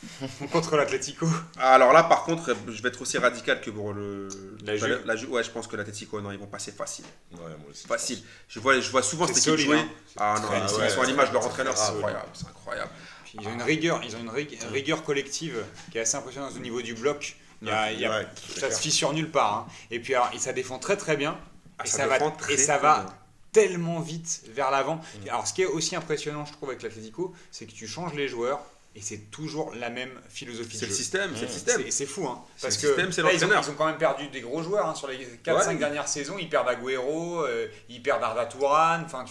[0.52, 1.26] Contre l'Atletico
[1.58, 4.28] Alors là, par contre, je vais être aussi radical que pour le.
[4.64, 5.02] La Juve.
[5.04, 7.04] la Ju- ouais, je pense que l'Atletico, non, ils vont passer facile.
[7.32, 7.86] Ouais, moi aussi.
[7.86, 8.22] Facile.
[8.48, 9.78] Je vois, je vois souvent cette équipe jouer.
[9.78, 9.88] hein.
[10.16, 10.48] Ah non,
[10.84, 12.28] ils sont à l'image de leur C'est entraîneur, très c'est incroyable.
[12.32, 12.90] C'est incroyable.
[13.24, 16.52] Puis ils ont une rigueur, ils ont une rig- rigueur collective qui est assez impressionnante
[16.56, 17.36] au niveau du bloc.
[17.60, 19.54] Il y a, il y a- Ouais, ça se fissure nulle part.
[19.54, 19.66] hein.
[19.90, 21.36] Et puis alors, et ça défend très très bien.
[21.78, 23.14] Ah, et ça ça, va, défend très, et ça très va bien.
[23.52, 25.00] tellement vite vers l'avant.
[25.28, 28.28] Alors ce qui est aussi impressionnant, je trouve, avec l'Atletico, c'est que tu changes les
[28.28, 28.60] joueurs
[28.98, 31.50] et c'est toujours la même philosophie C'est de le système, c'est le Mmh.
[31.50, 31.82] système.
[31.84, 32.42] C'est- C'est fou, hein.
[32.56, 34.40] C'est Parce le que système, c'est là, ils, ont, ils ont quand même perdu des
[34.40, 35.78] gros joueurs hein, sur les 4-5 Ouais.
[35.78, 36.36] dernières saisons.
[36.38, 39.02] Ils perdent Agüero, euh, ils perdent Arda Touran.
[39.04, 39.24] Enfin,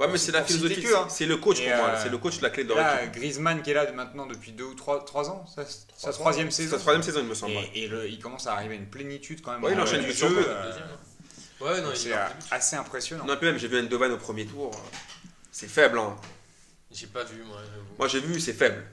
[0.00, 0.86] Ouais, mais c'est la philosophie.
[0.94, 1.06] hein.
[1.08, 1.88] C'est le coach Et, pour moi.
[1.90, 3.14] euh, C'est le coach la clé de leur Là, équipe.
[3.14, 6.72] Griezmann qui est là maintenant depuis 2 ou 3, ans, sa, sa Trois troisième saison.
[6.72, 7.52] la troisième saison, il me semble.
[7.52, 9.62] Et, et le- il commence à arriver à une plénitude quand même.
[9.62, 10.72] Ouais, il en- enchaîne du jeu, euh.
[11.60, 12.16] Ouais, non, C'est euh,
[12.50, 13.24] assez impressionnant.
[13.26, 14.70] Non, même, j'ai vu Endovan au premier tour.
[14.74, 14.78] euh,
[15.52, 15.98] C'est faible.
[15.98, 16.16] hein.
[16.90, 17.58] J'ai pas vu, moi.
[17.98, 18.84] Moi, j'ai vu, c'est faible.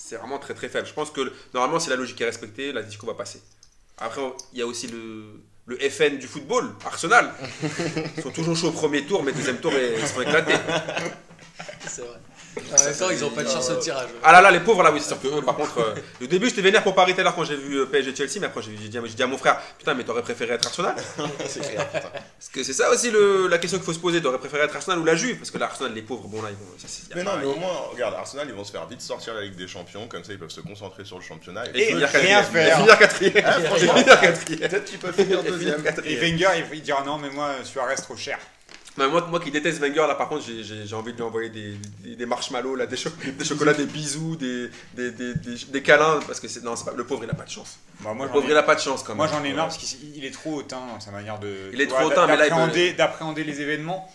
[0.00, 0.86] C'est vraiment très très faible.
[0.86, 3.42] Je pense que normalement, si la logique est respectée, l'Atletico va passer.
[3.98, 5.24] Après, il y a aussi le,
[5.66, 7.32] le FN du football, Arsenal.
[8.16, 10.54] Ils sont toujours chauds au premier tour, mais deuxième tour, ils sont éclatés.
[11.86, 12.18] C'est vrai.
[12.56, 14.08] En même temps, ils ont pas de chance au tirage.
[14.22, 16.26] Ah là là, les pauvres là, oui, c'est sûr que eux, par contre, euh, au
[16.26, 18.46] début, j'étais vénère pour Paris tout à l'heure quand j'ai vu euh, PSG Chelsea, mais
[18.46, 20.96] après, j'ai dit, j'ai dit à mon frère, putain, mais t'aurais préféré être Arsenal?
[21.48, 22.08] C'est clair, putain.
[22.10, 24.74] Parce que c'est ça aussi le, la question qu'il faut se poser, t'aurais préféré être
[24.74, 25.36] Arsenal ou la Juve?
[25.36, 26.72] Parce que l'Arsenal, les pauvres, bon là, ils vont.
[26.78, 28.72] ça, c'est- y a Mais pas- non, mais au moins, regarde, Arsenal, ils vont se
[28.72, 31.22] faire vite sortir la Ligue des Champions, comme ça ils peuvent se concentrer sur le
[31.24, 31.64] championnat.
[31.74, 32.44] Et finir rien quatrième.
[32.44, 32.68] faire.
[32.76, 33.44] Et finir quatrième.
[33.46, 34.68] Ah, Et franchement, finir quatrième.
[34.70, 35.84] Peut-être qu'ils peuvent finir Et deuxième.
[36.04, 36.16] Et.
[36.16, 38.38] Wenger, il, il dira non, mais moi, Suarez trop cher.
[38.98, 41.74] Non, moi, moi qui déteste Wenger, là par contre, j'ai- envie de lui envoyer des,
[42.00, 45.82] des, des marshmallows, là, des, cho- des chocolats, des bisous, des, des, des, des, des
[45.82, 47.78] câlins, parce que non, pas, le pauvre il a pas de chance.
[48.00, 49.18] Bah, moi, Le pauvre ai- il a pas de chance quand même.
[49.18, 51.70] Moi j'en ai marre parce qu'il il est trop hautain sa manière de.
[51.72, 52.48] Il est trop hautain, mais là,
[52.92, 54.10] D'appréhender les événements.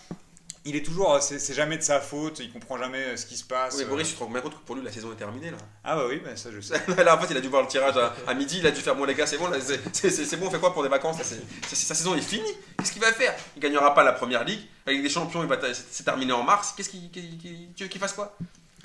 [0.66, 1.22] Il est toujours.
[1.22, 3.76] C'est jamais de sa faute, il comprend jamais euh, ce qui se passe.
[3.78, 3.88] Oui, euh.
[3.88, 5.58] Boris, tu te rends bien compte que pour lui la saison est terminée là.
[5.84, 6.76] Ah bah oui, bah, ça je sais.
[7.04, 8.80] là en fait il a dû voir le tirage à, à midi, il a dû
[8.80, 9.50] faire bon les gars c'est bon,
[9.92, 11.26] c'est- bon on fait quoi pour des vacances là,
[11.74, 13.36] Sa saison est finie, qu'est-ce qu'il va faire?
[13.58, 16.44] Il gagnera pas la première ligue, la Ligue des Champions il va c'est terminé en
[16.44, 18.38] mars, qu'est-ce qu'il qu'il- qu'il- tu veux qu'il fasse quoi?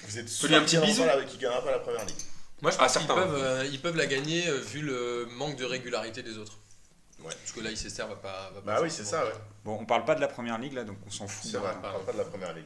[0.08, 1.02] Vous êtes Fais-lui un petit sûr qu'il bisou.
[1.02, 2.16] gagnera pas la- qu'il gagnera pas la première ligue.
[2.60, 3.22] Moi, je Ah, pense qu'ils certains.
[3.22, 6.54] peuvent, euh, ils peuvent la gagner euh, vu le manque de régularité des autres.
[7.24, 7.26] Ouais.
[7.42, 8.50] Parce que là, Leicester va pas.
[8.54, 9.32] Va Bah pas oui, c'est ça, ouais.
[9.64, 11.50] Bon, on parle pas de la première ligue là, donc on s'en fout.
[11.50, 12.64] C'est vrai, on parle pas de la première ligue.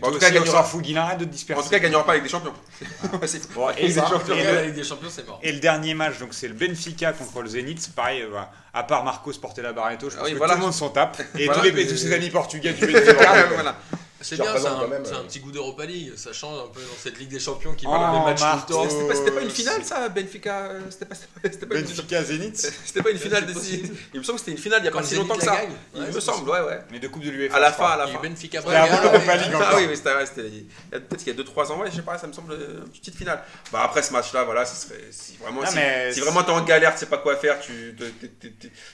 [0.00, 0.62] Bon, en tout cas, on gagnera.
[0.62, 1.60] s'en fout, arrête de te disperser.
[1.60, 2.52] En tout cas il gagnera pas avec des champions.
[3.20, 4.34] Ouais, c'est- Bon, et, ça, Champions.
[4.34, 5.38] et le, Ligue des Champions, c'est mort.
[5.42, 7.92] et le dernier match, donc c'est le Benfica contre le Zénith.
[7.94, 8.40] Pareil, euh,
[8.72, 10.54] à part Marcos Portela Barreto, je Ah pense oui, que voilà.
[10.54, 11.20] tout le monde s'en tape.
[11.38, 13.46] Et Voilà, tous, les, mais- tous ses amis portugais du Benfica.
[13.46, 13.76] voilà.
[14.24, 16.12] C'est bien, c'est un, même, euh, petit goût d'Europa League.
[16.16, 18.40] Ça change un peu dans cette Ligue des Champions qui Oh, va dans les matchs
[18.40, 19.14] Marc, tout le temps.
[19.14, 22.56] C'était pas, une finale ça Benfica euh, C'était pas, c'était pas- pas une Benfica Zénith.
[22.86, 23.96] C'était pas une finale C'est de possible.
[24.14, 25.38] Il me semble que c'était une finale il y a Quand pas si Zenit longtemps
[25.38, 25.56] que ça.
[25.56, 26.80] gagne, Il ouais, me semble, ouais, ouais.
[26.90, 27.56] Mais de Coupe de l'UEFA.
[27.56, 28.18] À la fin, à la fin.
[28.22, 29.36] Benfica C'était avant l'Europa.
[29.36, 31.70] League Ah oui, mais c'était ouais, c'était- il y a peut-être qu'il y a 2-3
[31.72, 33.42] ans, ouais, je sais pas, ça me semble euh, une petite finale.
[33.72, 37.00] Bah après ce match-là, voilà, ce serait si vraiment si, vraiment t'es en galère, tu
[37.00, 37.94] sais pas quoi faire, tu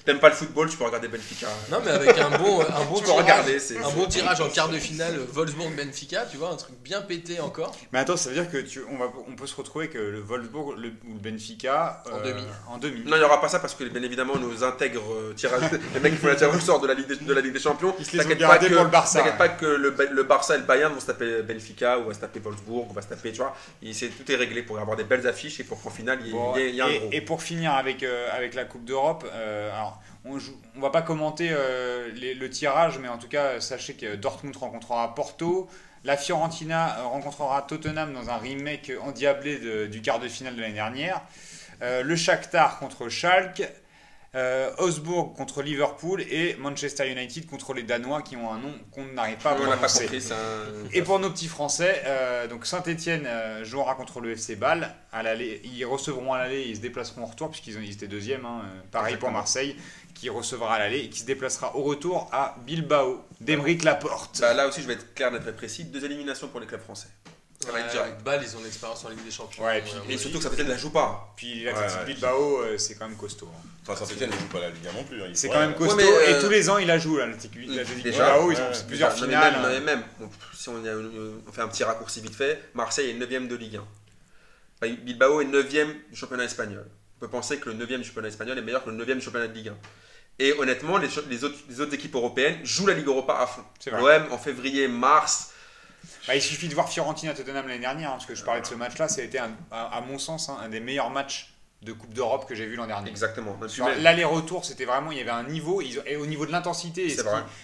[0.04, 1.46] t'aimes pas le football, tu peux regarder Benfica.
[1.70, 6.76] Non, mais avec Un bon tirage en quart de finale Wolfsburg-Benfica, tu vois, un truc
[6.82, 7.76] bien pété encore.
[7.92, 10.20] Mais attends, ça veut dire que tu, on, va, on peut se retrouver que le
[10.20, 12.42] Wolfsburg le, ou le Benfica En demi.
[12.68, 13.00] En demi.
[13.04, 16.00] Non, il n'y aura pas ça parce que bien évidemment nos intègres euh, tirage, les
[16.00, 17.60] mecs qui font la tirage au sort de la Ligue des, de la Ligue des
[17.60, 17.94] Champions.
[17.98, 19.38] Ils se les ont pas que- pour le Barça, T'inquiète ouais.
[19.38, 22.14] pas que le, Ba- le Barça et le Bayern vont se taper Benfica ou va
[22.14, 23.54] se taper Wolfsburg ou va se taper, tu vois.
[23.82, 26.30] Et tout est réglé pour avoir des belles affiches et pour qu'en finale il y
[26.30, 27.08] ait, Bon, un et, gros.
[27.12, 30.38] et pour finir avec, euh, avec la Coupe d'Europe, euh, alors on,
[30.76, 35.14] on va pas commenter euh, le tirage, mais en tout cas, sachez que Dortmund rencontrera
[35.14, 35.68] Porto.
[36.04, 40.74] La Fiorentina euh, rencontrera Tottenham dans un remake endiablé du quart de finale de l'année
[40.74, 41.22] dernière.
[41.82, 43.62] Euh, le Shakhtar contre Schalke.
[44.36, 44.70] Euh,
[45.24, 49.50] contre Liverpool et Manchester United contre les Danois qui ont un nom qu'on n'arrive pas
[49.50, 50.04] à pas prononcer.
[50.04, 53.26] compris, un- Et pour nos petits Français, euh, donc Saint-Etienne
[53.64, 54.94] jouera contre le FC Bâle.
[55.12, 55.24] À
[55.64, 58.44] ils recevront à l'aller et ils se déplaceront au retour, puisqu'ils ont, ils étaient deuxième.
[58.46, 59.30] hein, euh, pareil pour.
[59.32, 59.74] Marseille,
[60.14, 64.40] qui recevra à l'aller et qui se déplacera au retour à Bilbao, d'Emeric Laporte.
[64.40, 65.84] Bah, là aussi, je vais être clair, net et précis.
[65.84, 67.08] Deux éliminations pour les clubs français.
[67.62, 69.62] Ça va être avec Bâle, ils ont l'expérience en Ligue des Champions.
[69.62, 71.30] Ouais, et puis- mon Et surtout que Saint-Etienne ne la joue pas.
[71.36, 71.74] Puis ouais.
[72.06, 73.50] Bilbao, euh, c'est quand même costaud.
[73.54, 73.68] hein.
[73.86, 75.22] Enfin, Saint-Etienne ne joue pas la Ligue 1 non plus.
[75.22, 75.96] hein, C'est quand même costaud.
[75.96, 78.50] mais, euh, Et tous les ans, il la joue, l'Athletic déjà, Bilbao.
[78.50, 78.84] Ils ont ouais.
[78.88, 79.52] plusieurs finales.
[79.52, 79.72] même, non, hein.
[79.72, 80.82] mais même, bon, si on,
[81.52, 83.84] fait un petit raccourci vite fait, Marseille est 9ème de Ligue 1.
[84.82, 86.86] Enfin, Bilbao est 9ème du championnat espagnol.
[87.18, 89.20] On peut penser que le 9ème du championnat espagnol est meilleur que le 9ème du
[89.20, 89.76] championnat de Ligue 1.
[90.38, 93.62] Et honnêtement, les, autres, les autres équipes européennes jouent la Ligue Europa à fond.
[93.78, 94.18] C'est vrai.
[94.20, 95.49] L'OM en février, mars,
[96.26, 98.66] Bah, il suffit de voir Fiorentina Tottenham l'année dernière, hein, parce que je parlais de
[98.66, 101.52] ce match-là, ça a été, un- à, à mon sens, hein, un des meilleurs matchs
[101.82, 103.10] de Coupe d'Europe que j'ai vu l'an dernier.
[103.10, 103.56] exactement.
[103.88, 104.02] Même.
[104.02, 107.08] L'aller-retour, c'était vraiment, il y avait un niveau, et au niveau de l'intensité,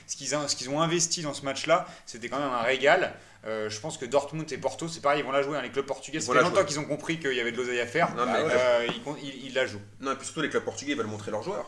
[0.06, 3.12] ce qu'ils- ont, investi dans ce match-là, c'était quand même un régal.
[3.44, 5.56] Euh, je pense que Dortmund et Porto, c'est pareil, ils vont la jouer.
[5.58, 7.80] hein, les clubs portugais, ça fait longtemps qu'ils ont compris qu'il y avait de l'oseille
[7.80, 8.12] à faire.
[8.16, 9.80] Non, mais- Euh, ils, con- ils- ils la jouent.
[10.00, 11.66] Non, et puis surtout les clubs portugais veulent montrer leurs joueurs.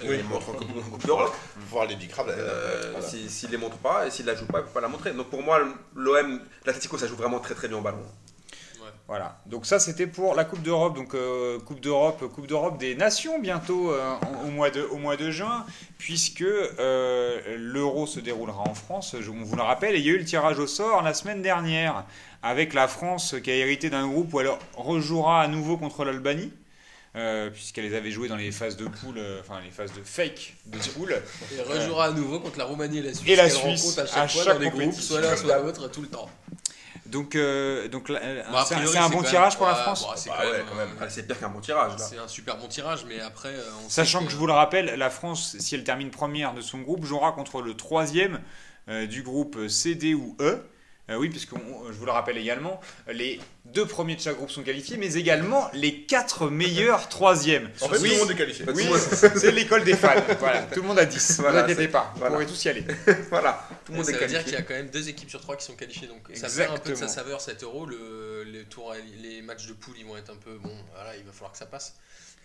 [0.00, 0.16] Bah Oui.
[0.34, 1.34] en Coupe, en Coupe d'Europe.
[1.70, 2.28] Voir les bicrabes.
[2.30, 3.06] Euh, voilà.
[3.06, 5.12] si- S'ils les montrent pas et s'ils la jouent pas, ils peuvent pas la montrer.
[5.12, 5.60] Donc pour moi,
[5.94, 7.98] l'OM, l'Atlético, ça joue vraiment très très bien au ballon.
[9.06, 9.38] Voilà.
[9.44, 10.94] Donc ça, c'était pour la Coupe d'Europe.
[10.94, 14.14] Donc euh, Coupe d'Europe, Coupe d'Europe des Nations bientôt euh,
[14.46, 15.66] au mois de au mois de juin,
[15.98, 19.16] puisque euh, l'Euro se déroulera en France.
[19.20, 19.94] je- on vous le rappelle.
[19.94, 22.04] Et il y a eu le tirage au sort la semaine dernière
[22.42, 26.50] avec la France qui a hérité d'un groupe où elle rejouera à nouveau contre l'Albanie.
[27.16, 30.02] Euh, puisqu'elle les avait joués dans les phases de poule, euh, enfin les phases de
[30.02, 31.14] fake de poule.
[31.56, 33.28] Et rejouera à nouveau contre la Roumanie et la Suisse.
[33.30, 35.88] Et la Suisse, à chaque à fois chaque dans les groupes, soit l'un, soit l'autre,
[35.88, 36.28] tout le temps.
[37.06, 40.02] Donc, euh, donc c'est un- bon tirage même- pour la France.
[40.02, 40.88] bon, c'est Bah quand, ouais, même, quand même.
[40.88, 41.98] euh, Ah, c'est pire qu'un bon tirage là.
[41.98, 44.86] C'est un super bon tirage, mais après, euh, on Sachant que je vous le rappelle,
[44.96, 48.40] la France, si elle termine première de son groupe, jouera contre le troisième
[48.88, 50.66] euh, du groupe C, D ou E.
[51.10, 52.80] Euh, oui, puisque on- je vous le rappelle également,
[53.12, 57.70] les deux premiers de chaque groupe sont qualifiés, mais également les quatre meilleurs troisièmes.
[57.80, 58.66] En fait, oui, tout le monde est qualifié.
[58.74, 60.10] oui, c'est l'école des fans.
[60.38, 61.40] Voilà, tout le monde a 10.
[61.40, 62.32] Voilà, ne vous pas, vous voilà.
[62.34, 62.84] pourrez tous y aller.
[63.30, 64.56] voilà, tout le monde ça est veut dire qu'il y qualifié.
[64.58, 66.90] a quand même deux équipes sur trois qui sont qualifiées, donc ça perd un peu
[66.90, 67.86] de sa saveur cet euro.
[67.86, 70.74] Le, les, tours, les matchs de poule, ils vont être un peu bon.
[70.94, 71.94] Voilà, il va falloir que ça passe.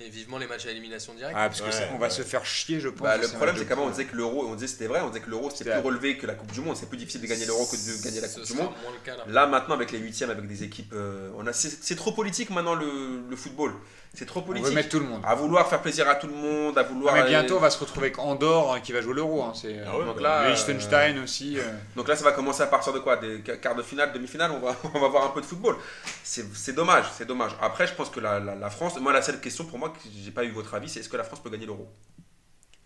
[0.01, 1.35] Et vivement les matchs à élimination directe.
[1.37, 2.09] Ah, parce que Ouais, ça, on va ouais.
[2.09, 3.01] se faire chier, je pense.
[3.01, 5.19] Bah, le problème, c'est qu'avant, on disait que l'euro, on disait c'était vrai, on disait
[5.19, 5.81] que l'euro c'était C'est plus vrai.
[5.81, 6.77] relevé que la Coupe du Monde.
[6.79, 8.69] C'est plus difficile de gagner l'euro que de gagner la Coupe du Monde.
[9.05, 9.25] là.
[9.27, 12.49] Là, maintenant, avec les huitièmes, avec des équipes, euh, on a, c'est, c'est trop politique
[12.49, 13.73] maintenant le, le football.
[14.13, 14.73] C'est trop On veut politique.
[14.73, 15.21] mettre tout le monde.
[15.23, 17.13] À vouloir faire plaisir à tout le monde, à Ah, vouloir.
[17.13, 19.43] mais bientôt, on va se retrouver avec Andorre hein, qui va jouer l'euro.
[19.43, 21.57] Hein, c'est, Ah ouais, donc bah, là, le euh, Liechtenstein aussi.
[21.59, 21.63] euh.
[21.95, 23.17] Donc là, ça va commencer à partir de quoi?
[23.17, 25.75] Des quarts de finale, demi-finale, on va, on va voir un peu de football.
[26.23, 27.51] C'est, c'est dommage, c'est dommage.
[27.61, 29.99] Après, je pense que la, la, la France, moi, la seule question pour moi, que
[30.23, 31.87] j'ai pas eu votre avis, c'est est-ce que la France peut gagner l'euro?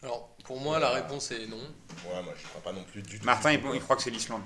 [0.03, 1.55] Alors, pour moi, la réponse est non.
[1.55, 3.25] Ouais, moi je crois pas non plus du tout.
[3.25, 3.79] Martin, du il, tout, il quoi.
[3.85, 4.41] croit que c'est l'Islande.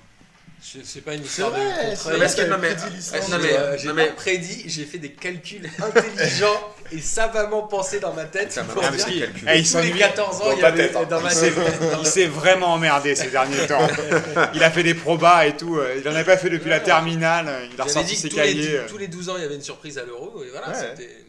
[0.64, 1.60] Je- C'est pas une histoire vrai,
[1.92, 2.28] de c'est contrat.
[2.36, 6.74] que- non, mais- non, Euh, j'ai non, pas mais- prédit, j'ai fait des calculs intelligents
[6.92, 8.52] et savamment pensés dans ma tête.
[8.52, 9.52] Ça pour dire qu'il- calculé.
[9.56, 11.06] eh, il tous les 14 ans, Dans il y avait tête, hein.
[11.10, 11.54] dans ma tête.
[12.02, 13.88] Il s'est vraiment emmerdé ces derniers temps.
[14.56, 15.78] Il a fait des probas et tout.
[15.78, 17.48] euh, Il en avait pas fait depuis la terminale.
[17.48, 18.80] euh, Il a ressorti ses tous les, cahiers.
[18.90, 20.44] tous les 12 ans, il y avait une surprise à l'euro.
[20.44, 20.74] Et voilà,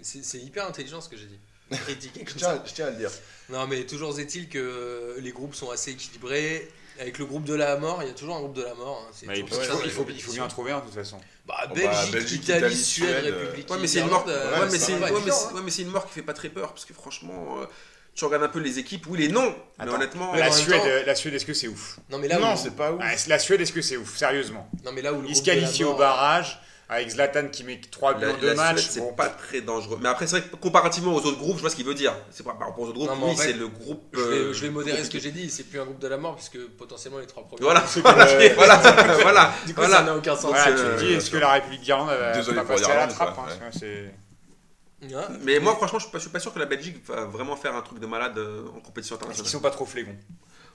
[0.03, 1.39] c'est hyper intelligent ce que j'ai dit.
[1.85, 2.63] Critiquer Je comme tiens, ça.
[2.67, 3.11] je tiens à le dire.
[3.51, 6.67] Non, mais toujours est-il que les groupes sont assez équilibrés.
[7.01, 9.07] Avec le groupe de la mort, il y a toujours un groupe de la mort.
[9.09, 9.13] hein.
[9.27, 11.19] Bah, il, toujours faut, ça il faut- faut bien en trouver un de toute façon.
[11.47, 11.75] Bah, bah,
[12.13, 13.71] Belgique, Italie, Italie, Suède, Suède, République.
[13.71, 14.27] Ouais, mais c'est une mort.
[14.27, 15.69] Ouais, euh, mais c'est ouais, hein.
[15.79, 17.67] une mort qui fait pas très peur parce que franchement, euh,
[18.15, 19.07] tu regardes un peu les équipes.
[19.09, 19.55] Oui, les noms.
[19.79, 19.95] Mais Attends.
[19.95, 21.99] honnêtement, Mais La Suède, temps- euh, la Suède, est-ce que c'est ouf?
[22.11, 23.01] Non, mais là non, où, c'est pas ouf.
[23.03, 24.17] Ah, La Suède, est-ce que c'est ouf?
[24.17, 24.69] Sérieusement.
[24.85, 27.11] non, mais là où le Il se groupe de la qualifie mort- au barrage avec
[27.11, 28.79] Zlatan qui met 3 buts en deux la matchs.
[28.81, 29.99] Suède, c'est Bon, pas très dangereux.
[30.01, 32.15] Mais après, c'est vrai que comparativement aux autres groupes, je vois ce qu'il veut dire.
[32.31, 33.11] C'est pas par rapport aux autres groupes.
[33.23, 34.03] Oui, c'est le groupe.
[34.15, 36.09] Je vais, euh, je vais modérer ce que j'ai dit, c'est plus un groupe de
[36.09, 37.63] la mort puisque potentiellement les trois premiers.
[37.63, 38.01] Voilà, Euh,
[38.57, 38.77] voilà,
[39.23, 39.97] voilà, Du coup, voilà.
[39.99, 40.47] ça n'a aucun sens.
[40.47, 43.37] Voilà, tu te euh, dis, est-ce que la République d'Irlande va passer à la trappe
[43.39, 45.29] hein.
[45.45, 47.55] Mais moi, franchement, je suis pas, je suis pas sûr que la Belgique va vraiment
[47.57, 49.51] faire un truc de malade euh, en compétition Est-ce qu'ils internationale.
[49.51, 50.17] sont pas trop flégons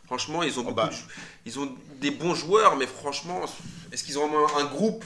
[0.05, 0.87] Franchement, ils ont, Oh, bah.
[0.89, 0.95] de-
[1.45, 3.41] ils ont des bons joueurs, mais franchement,
[3.91, 5.03] est-ce qu'ils ont vraiment un groupe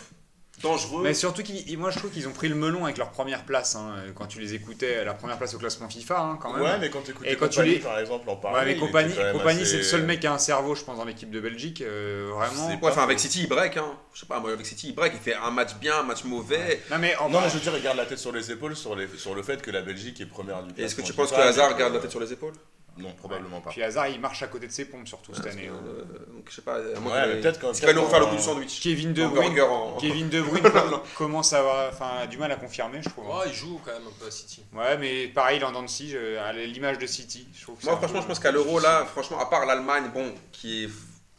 [0.62, 1.42] dangereux Mais surtout,
[1.78, 3.76] moi je trouve qu'ils ont pris le melon avec leur première place.
[3.76, 6.62] hein, quand tu les écoutais, leur première place au classement FIFA, hein, quand même.
[6.64, 8.66] Ouais, mais quand tu écoutes Et quand tu Compagnie, les- par exemple, en Ouais, parlait,
[8.66, 10.98] mais il compagnie, compagnie assez- c'est le seul mec qui a un cerveau, je pense,
[10.98, 11.82] dans l'équipe de Belgique.
[11.82, 12.68] euh, vraiment.
[12.70, 13.78] Ouais, enfin, avec City, il break.
[13.78, 13.94] Hein.
[14.14, 15.14] Je sais pas, moi, avec City, il break.
[15.16, 16.82] Il fait un match bien, un match mauvais.
[16.92, 18.76] Non, mais en Non, mais je veux dire, il garde la tête sur les épaules
[18.76, 21.14] sur, les, sur le fait que la Belgique est première du Et est-ce que tu
[21.14, 22.54] classement penses que Hazard mais garde que- la tête sur les épaules?
[22.98, 23.70] Non, probablement pas.
[23.70, 25.68] Puis Hazard, il marche à côté de ses pompes, surtout cette année.
[25.68, 25.82] que, hein.
[25.88, 26.78] euh, Donc, je sais pas.
[26.80, 29.56] mais peut-être quand qu'il va nous refaire le coup du sandwich Kevin De Bruyne,
[30.00, 33.28] Kevin De Bruyne com- commence à avoir enfin, du mal à confirmer, je trouve.
[33.28, 34.64] Ouais, il joue quand même un peu à City.
[34.74, 38.22] Ouais, mais pareil, en Dancy, à l'image de City, je trouve que c'est Moi, franchement,
[38.22, 40.90] je pense qu'à l'euro, là, franchement, à part l'Allemagne, bon, qui, est,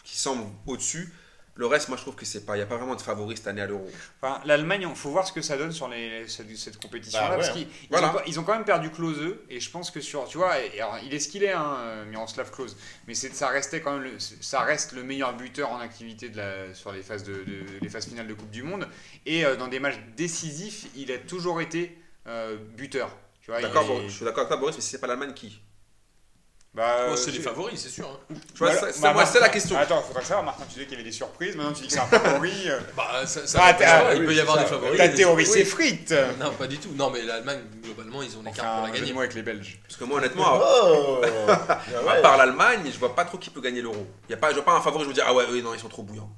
[0.04, 1.12] qui semble au-dessus,
[1.59, 2.54] Le reste, moi, je trouve que c'est pas.
[2.54, 3.84] Il n'y a pas vraiment de favori cette année à l'Euro.
[4.22, 7.26] Enfin, L'Allemagne, il faut voir ce que ça donne sur les, cette, cette compétition-là.
[7.30, 8.14] Bah ouais, parce qu'ils Voilà.
[8.16, 9.36] ont, ils ont quand même perdu Klose.
[9.50, 10.26] Et je pense que sur.
[10.28, 12.76] Tu vois, et alors, il est ce qu'il est, hein, Miroslav Klose.
[13.09, 16.72] Mais ça, restait quand même le, ça reste le meilleur buteur en activité de la,
[16.74, 18.86] sur les phases, de, de- les phases finales de Coupe du Monde.
[19.26, 21.98] Et euh, dans des matchs décisifs, il a toujours été
[22.28, 23.11] euh, buteur.
[23.40, 25.32] Tu vois, D'accord, bon, je suis d'accord avec toi, Boris, mais si c'est pas l'Allemagne,
[25.34, 25.61] qui?
[26.79, 28.09] Bah, Oh, euh, c'est les favoris, c'est sûr.
[28.09, 28.35] hein.
[28.55, 28.70] Tu vois,
[29.03, 29.76] Bah, moi, c'est la question.
[29.76, 31.57] Attends, faudrait savoir, Martin, tu disais qu'il y avait des surprises.
[31.57, 32.53] Maintenant, tu dis que c'est un favori.
[32.68, 34.62] euh, Bah, ça, ça Ah, oui, il peut y avoir ça.
[34.62, 34.97] des favoris.
[34.97, 35.51] Ta des- théorie oui.
[35.51, 36.14] s'effrite.
[36.39, 36.91] Non, pas du tout.
[36.95, 39.12] Non, mais l'Allemagne, globalement, ils ont Enfin, cartes pour la gagner.
[39.12, 39.81] mots avec les Belges.
[39.83, 41.20] Parce que moi, honnêtement, Oh
[42.09, 44.07] à part l'Allemagne, je vois pas trop qui peut gagner l'Euro.
[44.29, 45.61] Il y a pas, je vois pas un favori, je me dis, ah ouais, eux,
[45.61, 46.31] non, ils sont trop bouillants.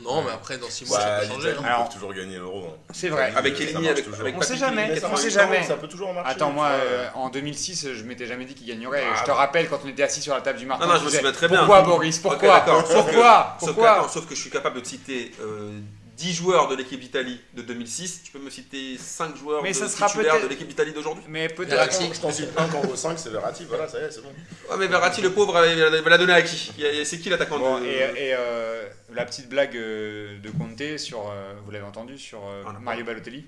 [0.00, 1.50] Non, mais après, dans 6 mois, ça peut changer.
[1.58, 1.62] hein.
[1.64, 2.68] Alors- toujours gagner l'euro.
[2.68, 2.76] hein.
[2.92, 3.32] C'est vrai.
[3.34, 4.20] Avec Ça Elini, marche avec, toujours.
[4.20, 4.82] avec On sait Patrick jamais.
[5.02, 5.62] On marche sait toujours, jamais.
[5.64, 6.30] Ça peut toujours marcher.
[6.30, 6.76] Attends, tu moi, vois.
[6.76, 9.02] euh, en 2006, je m'étais jamais dit qu'il gagnerait.
[9.10, 9.34] Ah, je te bah.
[9.34, 10.86] rappelle quand on était assis sur la table du Martin.
[10.86, 11.58] Non, non, je me disais, souviens très bien.
[11.58, 12.18] Pourquoi, Boris?
[12.18, 12.48] Ok, Pourquoi?
[12.48, 12.86] d'accord.
[12.86, 13.56] Sauf que- Pourquoi?
[13.58, 13.90] Sauf que, Pourquoi?
[13.92, 15.80] attends, sauf que je suis capable de te citer euh,
[16.18, 18.22] 10 joueurs de l'équipe d'Italie de 2006.
[18.24, 21.22] Tu peux me citer 5 joueurs Mais de ça sera titulaires de l'équipe d'Italie d'aujourd'hui?
[21.28, 21.70] Mais peut-être.
[21.70, 22.10] Verratti.
[22.12, 23.64] Je t'en cite un quand vaut 5, c'est Verratti.
[23.68, 24.28] Voilà, ça y est, c'est bon.
[24.70, 26.72] Ouais, mais Verratti, le pauvre, il va la donner à qui?
[27.04, 27.86] C'est qui l'attaquant Bon, de...
[27.86, 27.90] et
[28.28, 32.72] et, euh, la petite blague euh, de Conte sur, euh, vous l'avez entendu, sur Ah.
[32.80, 33.46] Mario Balotelli?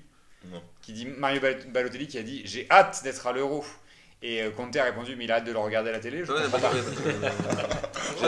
[0.51, 0.59] Non.
[0.81, 3.63] qui dit Mario Bal- Balotelli qui a dit j'ai hâte d'être à l'Euro.
[4.23, 6.23] Et Conte a répondu mais il a hâte de le regarder à la télé.
[6.25, 6.71] je Ouais, pas.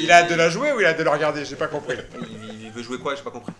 [0.00, 1.44] Il a hâte de la jouer ou il a hâte de le regarder?
[1.44, 1.96] J'ai pas compris.
[2.20, 3.52] Il, il veut jouer quoi J'ai pas compris.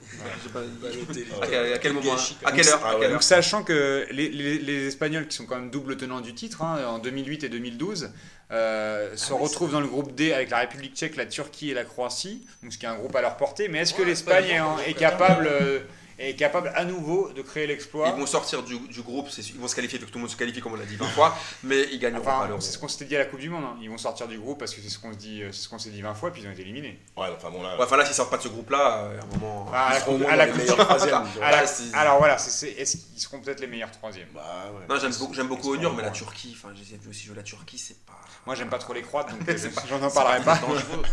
[0.42, 1.26] J'ai pas- Balotelli.
[1.40, 3.00] À quel, à quel moment Gâchis, À quelle heure Ah À ouais.
[3.00, 6.20] quelle heure Donc sachant que les, les- les Espagnols, qui sont quand même double tenants
[6.20, 8.10] du titre, hein, en 2008 et 2012,
[8.50, 11.84] euh, se retrouvent dans le groupe D avec la République tchèque, la Turquie et la
[11.84, 13.68] Croatie, donc ce qui est un groupe à leur portée.
[13.68, 15.78] Mais est-ce que Ouais, l'Espagne est, en- capable, euh,
[16.18, 19.68] est capable à nouveau de créer l'exploit Ils vont sortir du, du groupe, ils vont
[19.68, 21.98] se qualifier, tout le monde se qualifie comme on l'a dit 20 fois, mais ils
[21.98, 22.60] gagneront pas Enfin, l'Euro.
[22.60, 23.64] c'est ce qu'on s'était dit à la Coupe du Monde.
[23.64, 23.76] hein.
[23.80, 25.78] Ils vont sortir du groupe parce que c'est ce qu'on se dit, c'est ce qu'on
[25.78, 26.98] s'est dit 20 fois, puis ils ont été éliminés.
[27.16, 27.76] Ouais, enfin bon, là.
[27.76, 29.70] Ouais, enfin là, s'ils sortent pas de ce groupe-là, euh, à un moment.
[29.72, 31.22] Ah, à ils la Coupe- à la les Coupe- meilleurs troisièmes.
[31.94, 34.28] alors voilà, est-ce qu'ils seront peut-être les meilleurs troisièmes?
[34.34, 34.86] Bah ouais.
[34.88, 35.00] Non,
[35.32, 36.10] j'aime beaucoup, Onur, mais la.
[36.10, 38.12] Turquie, enfin, j'ai vu aussi jouer la Turquie, c'est pas.
[38.44, 39.56] Moi, j'aime pas trop les Croates, donc euh,
[39.88, 40.58] j'en parlerai pas.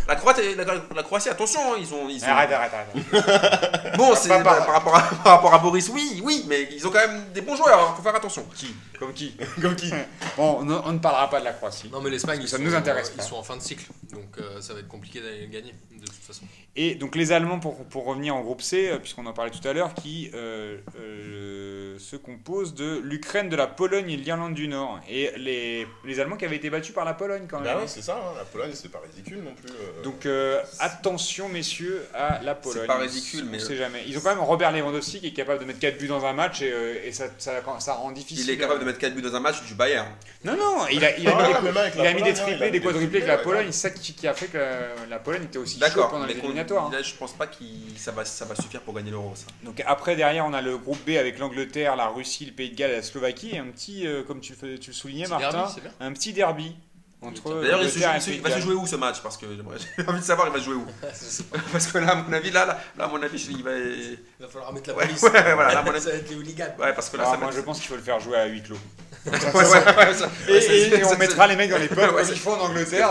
[0.08, 2.08] La, Croatie, la, la Croatie, attention, hein, ils ont.
[2.08, 2.24] Ils.
[2.24, 3.96] Arrête, arrête, arrête.
[3.96, 6.68] Bon, c'est Pas par, par- par rapport à, par rapport à Boris, oui, oui, mais
[6.72, 8.44] ils ont quand même des bons joueurs, hein, faut faire attention.
[8.54, 8.74] Qui?
[8.98, 9.36] Comme qui?
[9.60, 9.90] Comme qui?
[10.36, 11.88] Bon, on ne, on ne parlera pas de la Croatie.
[11.92, 13.84] Non, mais l'Espagne, ça sont, nous intéresse ils sont en fin de cycle.
[14.12, 16.44] Donc euh, ça va être compliqué d'aller gagner, de toute façon.
[16.76, 19.66] Et donc les Allemands, pour, pour revenir en groupe C, euh, puisqu'on en parlait tout
[19.68, 24.54] à l'heure, qui euh, euh, se composent de l'Ukraine, de la Pologne et de l'Irlande
[24.54, 25.00] du Nord.
[25.08, 27.74] Et les, les Allemands qui avaient été battus par la Pologne quand même.
[27.74, 29.68] Bah ouais, c'est ça, hein, la Pologne, c'est pas ridicule non plus.
[29.70, 30.02] euh.
[30.02, 32.86] Donc euh, attention messieurs à la Pologne.
[32.86, 34.02] pas ridicule, On mais- sait jamais.
[34.06, 36.32] Ils ont quand même Robert Lewandowski qui est capable de mettre 4 buts dans un
[36.32, 38.44] match et, euh, et ça, ça, ça rend difficile.
[38.44, 40.08] Il est capable de mettre 4 buts dans un match du Bayern.
[40.44, 42.30] Non, non, il a, il a Ah, mis, des, même avec il a mis des
[42.30, 43.66] hein, triplés, des quadruplés avec la Pologne.
[43.70, 46.24] C'est ça qui, qui a fait que la, la Pologne était aussi chaude D'accord, pendant
[46.26, 46.90] les éliminatoires.
[46.90, 47.56] là, je pense pas que
[47.96, 49.34] ça va, ça va suffire pour gagner l'Euro.
[49.62, 52.76] Donc après derrière on a le groupe B avec l'Angleterre, la Russie, le Pays de
[52.76, 56.12] Galles la Slovaquie et un petit, euh, comme tu tu le soulignais Martin, c'est un
[56.12, 56.74] petit derby
[57.22, 59.46] entre D'ailleurs, il, se joue- va se jouer où ce match Parce que
[59.98, 60.86] j'ai envie de savoir, il va se jouer où
[61.72, 63.76] Parce que là, à mon avis, là, là, là, à mon avis, il va.
[63.76, 65.22] Il va falloir mettre la police.
[65.22, 66.74] ouais, voilà, là, à mon avis- ça va être les hooligans.
[66.78, 68.36] Ouais, parce que là, Ah, ça moi va je pense qu'il faut le faire jouer
[68.38, 68.76] à huis clos.
[70.48, 73.10] Et, on mettra les mecs dans les pubs comme c'est- ils font en Angleterre.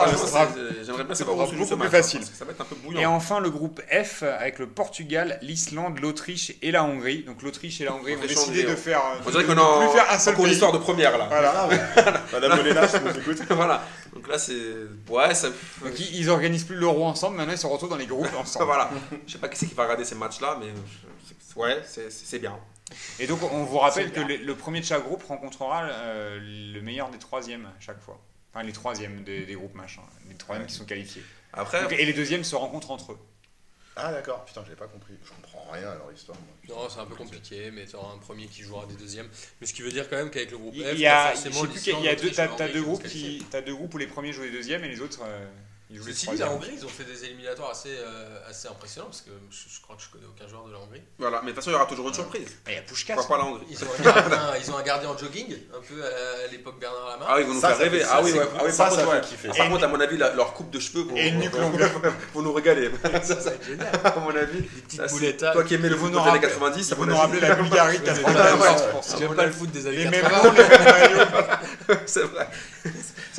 [0.86, 2.20] J'aimerais bien ce savoir beaucoup plus facile.
[2.20, 5.38] parce que Ça va être un peu Et enfin le groupe F avec le Portugal,
[5.42, 7.24] l'Islande, l'Autriche et la Hongrie.
[7.24, 10.12] Donc l'Autriche et la Hongrie ont Autriche, décidé de faire On dirait qu'on plus faire
[10.12, 11.28] un seul histoire de première là.
[11.30, 11.70] Voilà.
[12.34, 13.38] Madame Molena, si nous écoute.
[13.52, 13.84] voilà.
[14.14, 14.54] Donc là, c'est.
[15.10, 15.50] Ouais, ça.
[15.84, 18.66] Donc ils, organisent plus l'euro ensemble, maintenant ils se retrouvent dans les groupes ensemble.
[18.66, 18.90] Voilà.
[19.28, 22.40] Je sais pas qui c'est qui va regarder ces matchs-là, mais je- ouais, c'est c'est
[22.40, 22.56] bien.
[23.20, 26.40] Et donc on vous rappelle que le, le premier de chaque groupe rencontrera euh,
[26.74, 28.20] le meilleur des troisièmes à chaque fois.
[28.54, 31.24] Enfin les troisièmes des, des groupes machin, les troisièmes qui sont qualifiés.
[31.54, 33.20] Après, Donc, et les deuxièmes se rencontrent entre eux.
[33.96, 35.14] Ah d'accord, putain, j'avais pas compris.
[35.26, 36.38] Je comprends rien à leur histoire.
[36.40, 36.78] moi.
[36.84, 39.28] Non, c'est un peu compliqué, mais tu auras un premier qui jouera des deuxièmes.
[39.60, 41.32] Mais ce qui veut dire quand même qu'avec le groupe Il F, il y a,
[41.32, 43.04] t'as je sais forcément plus qu'il y a- il y a deux, t'as, deux groupes
[43.04, 45.46] qui deux où les premiers jouent les deuxièmes et les autres euh,
[46.06, 46.52] Ceci dit, la.
[46.52, 49.96] Hongrie, ils ont fait des éliminatoires assez, euh, assez impressionnants parce que je, je crois
[49.96, 51.02] que je connais aucun joueur de la Hongrie.
[51.18, 51.40] voilà.
[51.42, 52.48] Mais de toute façon, il y aura toujours une surprise.
[52.68, 53.16] Ah, Il y a Pushkas.
[53.16, 55.82] Pourquoi pas la Hongrie Ils ont un gardien, ils ont un gardien en jogging, un
[55.82, 57.28] peu à l'époque Bernard Lamar.
[57.32, 58.00] Ah oui, ils vont nous Ça, faire ça rêver.
[58.02, 58.44] fait- Ah oui, ça, ouais.
[58.44, 58.72] c'est Ah oui.
[58.72, 59.58] Ça, par ça contre, fait ouais.
[59.58, 61.82] Par contre, à mon avis, la- leur coupe de cheveux Et une nuque longue.
[62.36, 62.92] vont nous régaler.
[63.24, 63.90] ça, ça va être génial.
[64.04, 64.62] à mon avis.
[64.62, 65.40] Des petites Ça, boulettes.
[65.40, 67.40] Toi qui aimais le foot des années rappeler- 90, Ils à vont mon nous rappeler
[67.40, 68.92] la Bulgarie de Ouais, 94 ouais.
[68.92, 69.18] pour ça.
[69.18, 70.44] J'aime pas le foot des années Les mêmes 80.
[70.44, 72.00] noms, les mêmes maillots.
[72.06, 72.48] C'est vrai.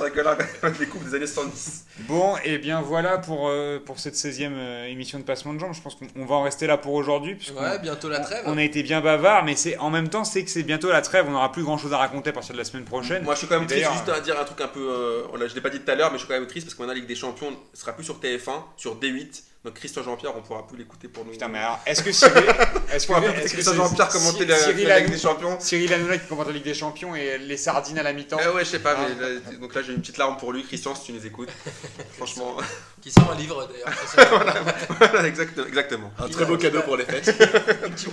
[0.02, 0.38] C'est vrai que là,
[0.80, 1.84] les coupes des années 70.
[2.08, 5.74] Bon, et bien voilà pour, euh, pour cette 16e euh, émission de Passement de Jambes.
[5.74, 7.34] Je pense qu'on on va en rester là pour aujourd'hui.
[7.34, 8.44] puisqu'on- Ouais, bientôt la trêve.
[8.46, 11.02] On a été bien bavard, mais c'est en même temps, c'est que c'est bientôt la
[11.02, 11.26] trêve.
[11.28, 13.22] On n'aura plus grand chose à raconter à partir de la semaine prochaine.
[13.24, 14.80] Moi, je suis quand même Et triste juste à dire un truc un peu.
[14.80, 16.74] euh, je l'ai pas dit tout à l'heure, mais je suis quand même triste parce
[16.74, 19.42] que maintenant, la Ligue des Champions sera plus sur TF1, sur D8.
[19.62, 21.32] Donc Christian Jean-Pierre, on pourra plus l'écouter pour nous.
[21.32, 22.44] Putain, mais alors, est-ce que Cyril.
[22.92, 25.08] Est-ce On pourra plus est-ce écouter que Christian Jean-Pierre commenter Cy- la, Cyril la Ligue
[25.08, 25.60] Hanouna- des Champions.
[25.60, 28.38] Cyril Hanouna qui commente la Ligue des Champions et les sardines à la mi-temps.
[28.42, 29.06] Eh ouais, je sais pas, Ah.
[29.06, 31.50] mais là, donc là j'ai une petite larme pour lui, Christian, si tu nous écoutes.
[32.16, 32.56] Franchement,
[33.02, 33.92] Qui sort un livre d'ailleurs.
[34.98, 36.10] voilà, exact- exactement.
[36.18, 37.28] Un très beau cadeau pour les fêtes.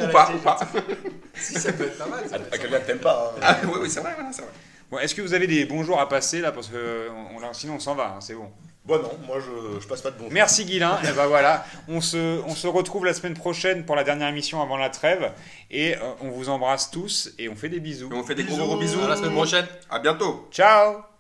[0.01, 0.59] Ou pas, ou pas.
[1.33, 2.25] Si ça peut être pas mal.
[2.29, 3.33] À à quelqu'un que t'aimes pas.
[3.37, 3.39] hein.
[3.41, 4.51] Ah, oui, oui, c'est vrai, voilà, c'est vrai.
[4.91, 7.53] Bon, est-ce que vous avez des bons jours à passer là Parce que on- on-
[7.53, 8.51] sinon on s'en va, hein, c'est bon.
[8.87, 10.97] Bon, non, moi je, je passe pas de bon Merci Guilain.
[11.03, 14.61] et ben voilà, on se, on se retrouve la semaine prochaine pour la dernière émission
[14.61, 15.33] avant la trêve.
[15.69, 18.09] Et euh, on vous embrasse tous et on fait des bisous.
[18.11, 18.65] Et on fait des gros Bisous.
[18.67, 19.01] gros bisous.
[19.01, 19.67] À la semaine prochaine.
[19.89, 20.47] À bientôt.
[20.51, 21.16] Ciao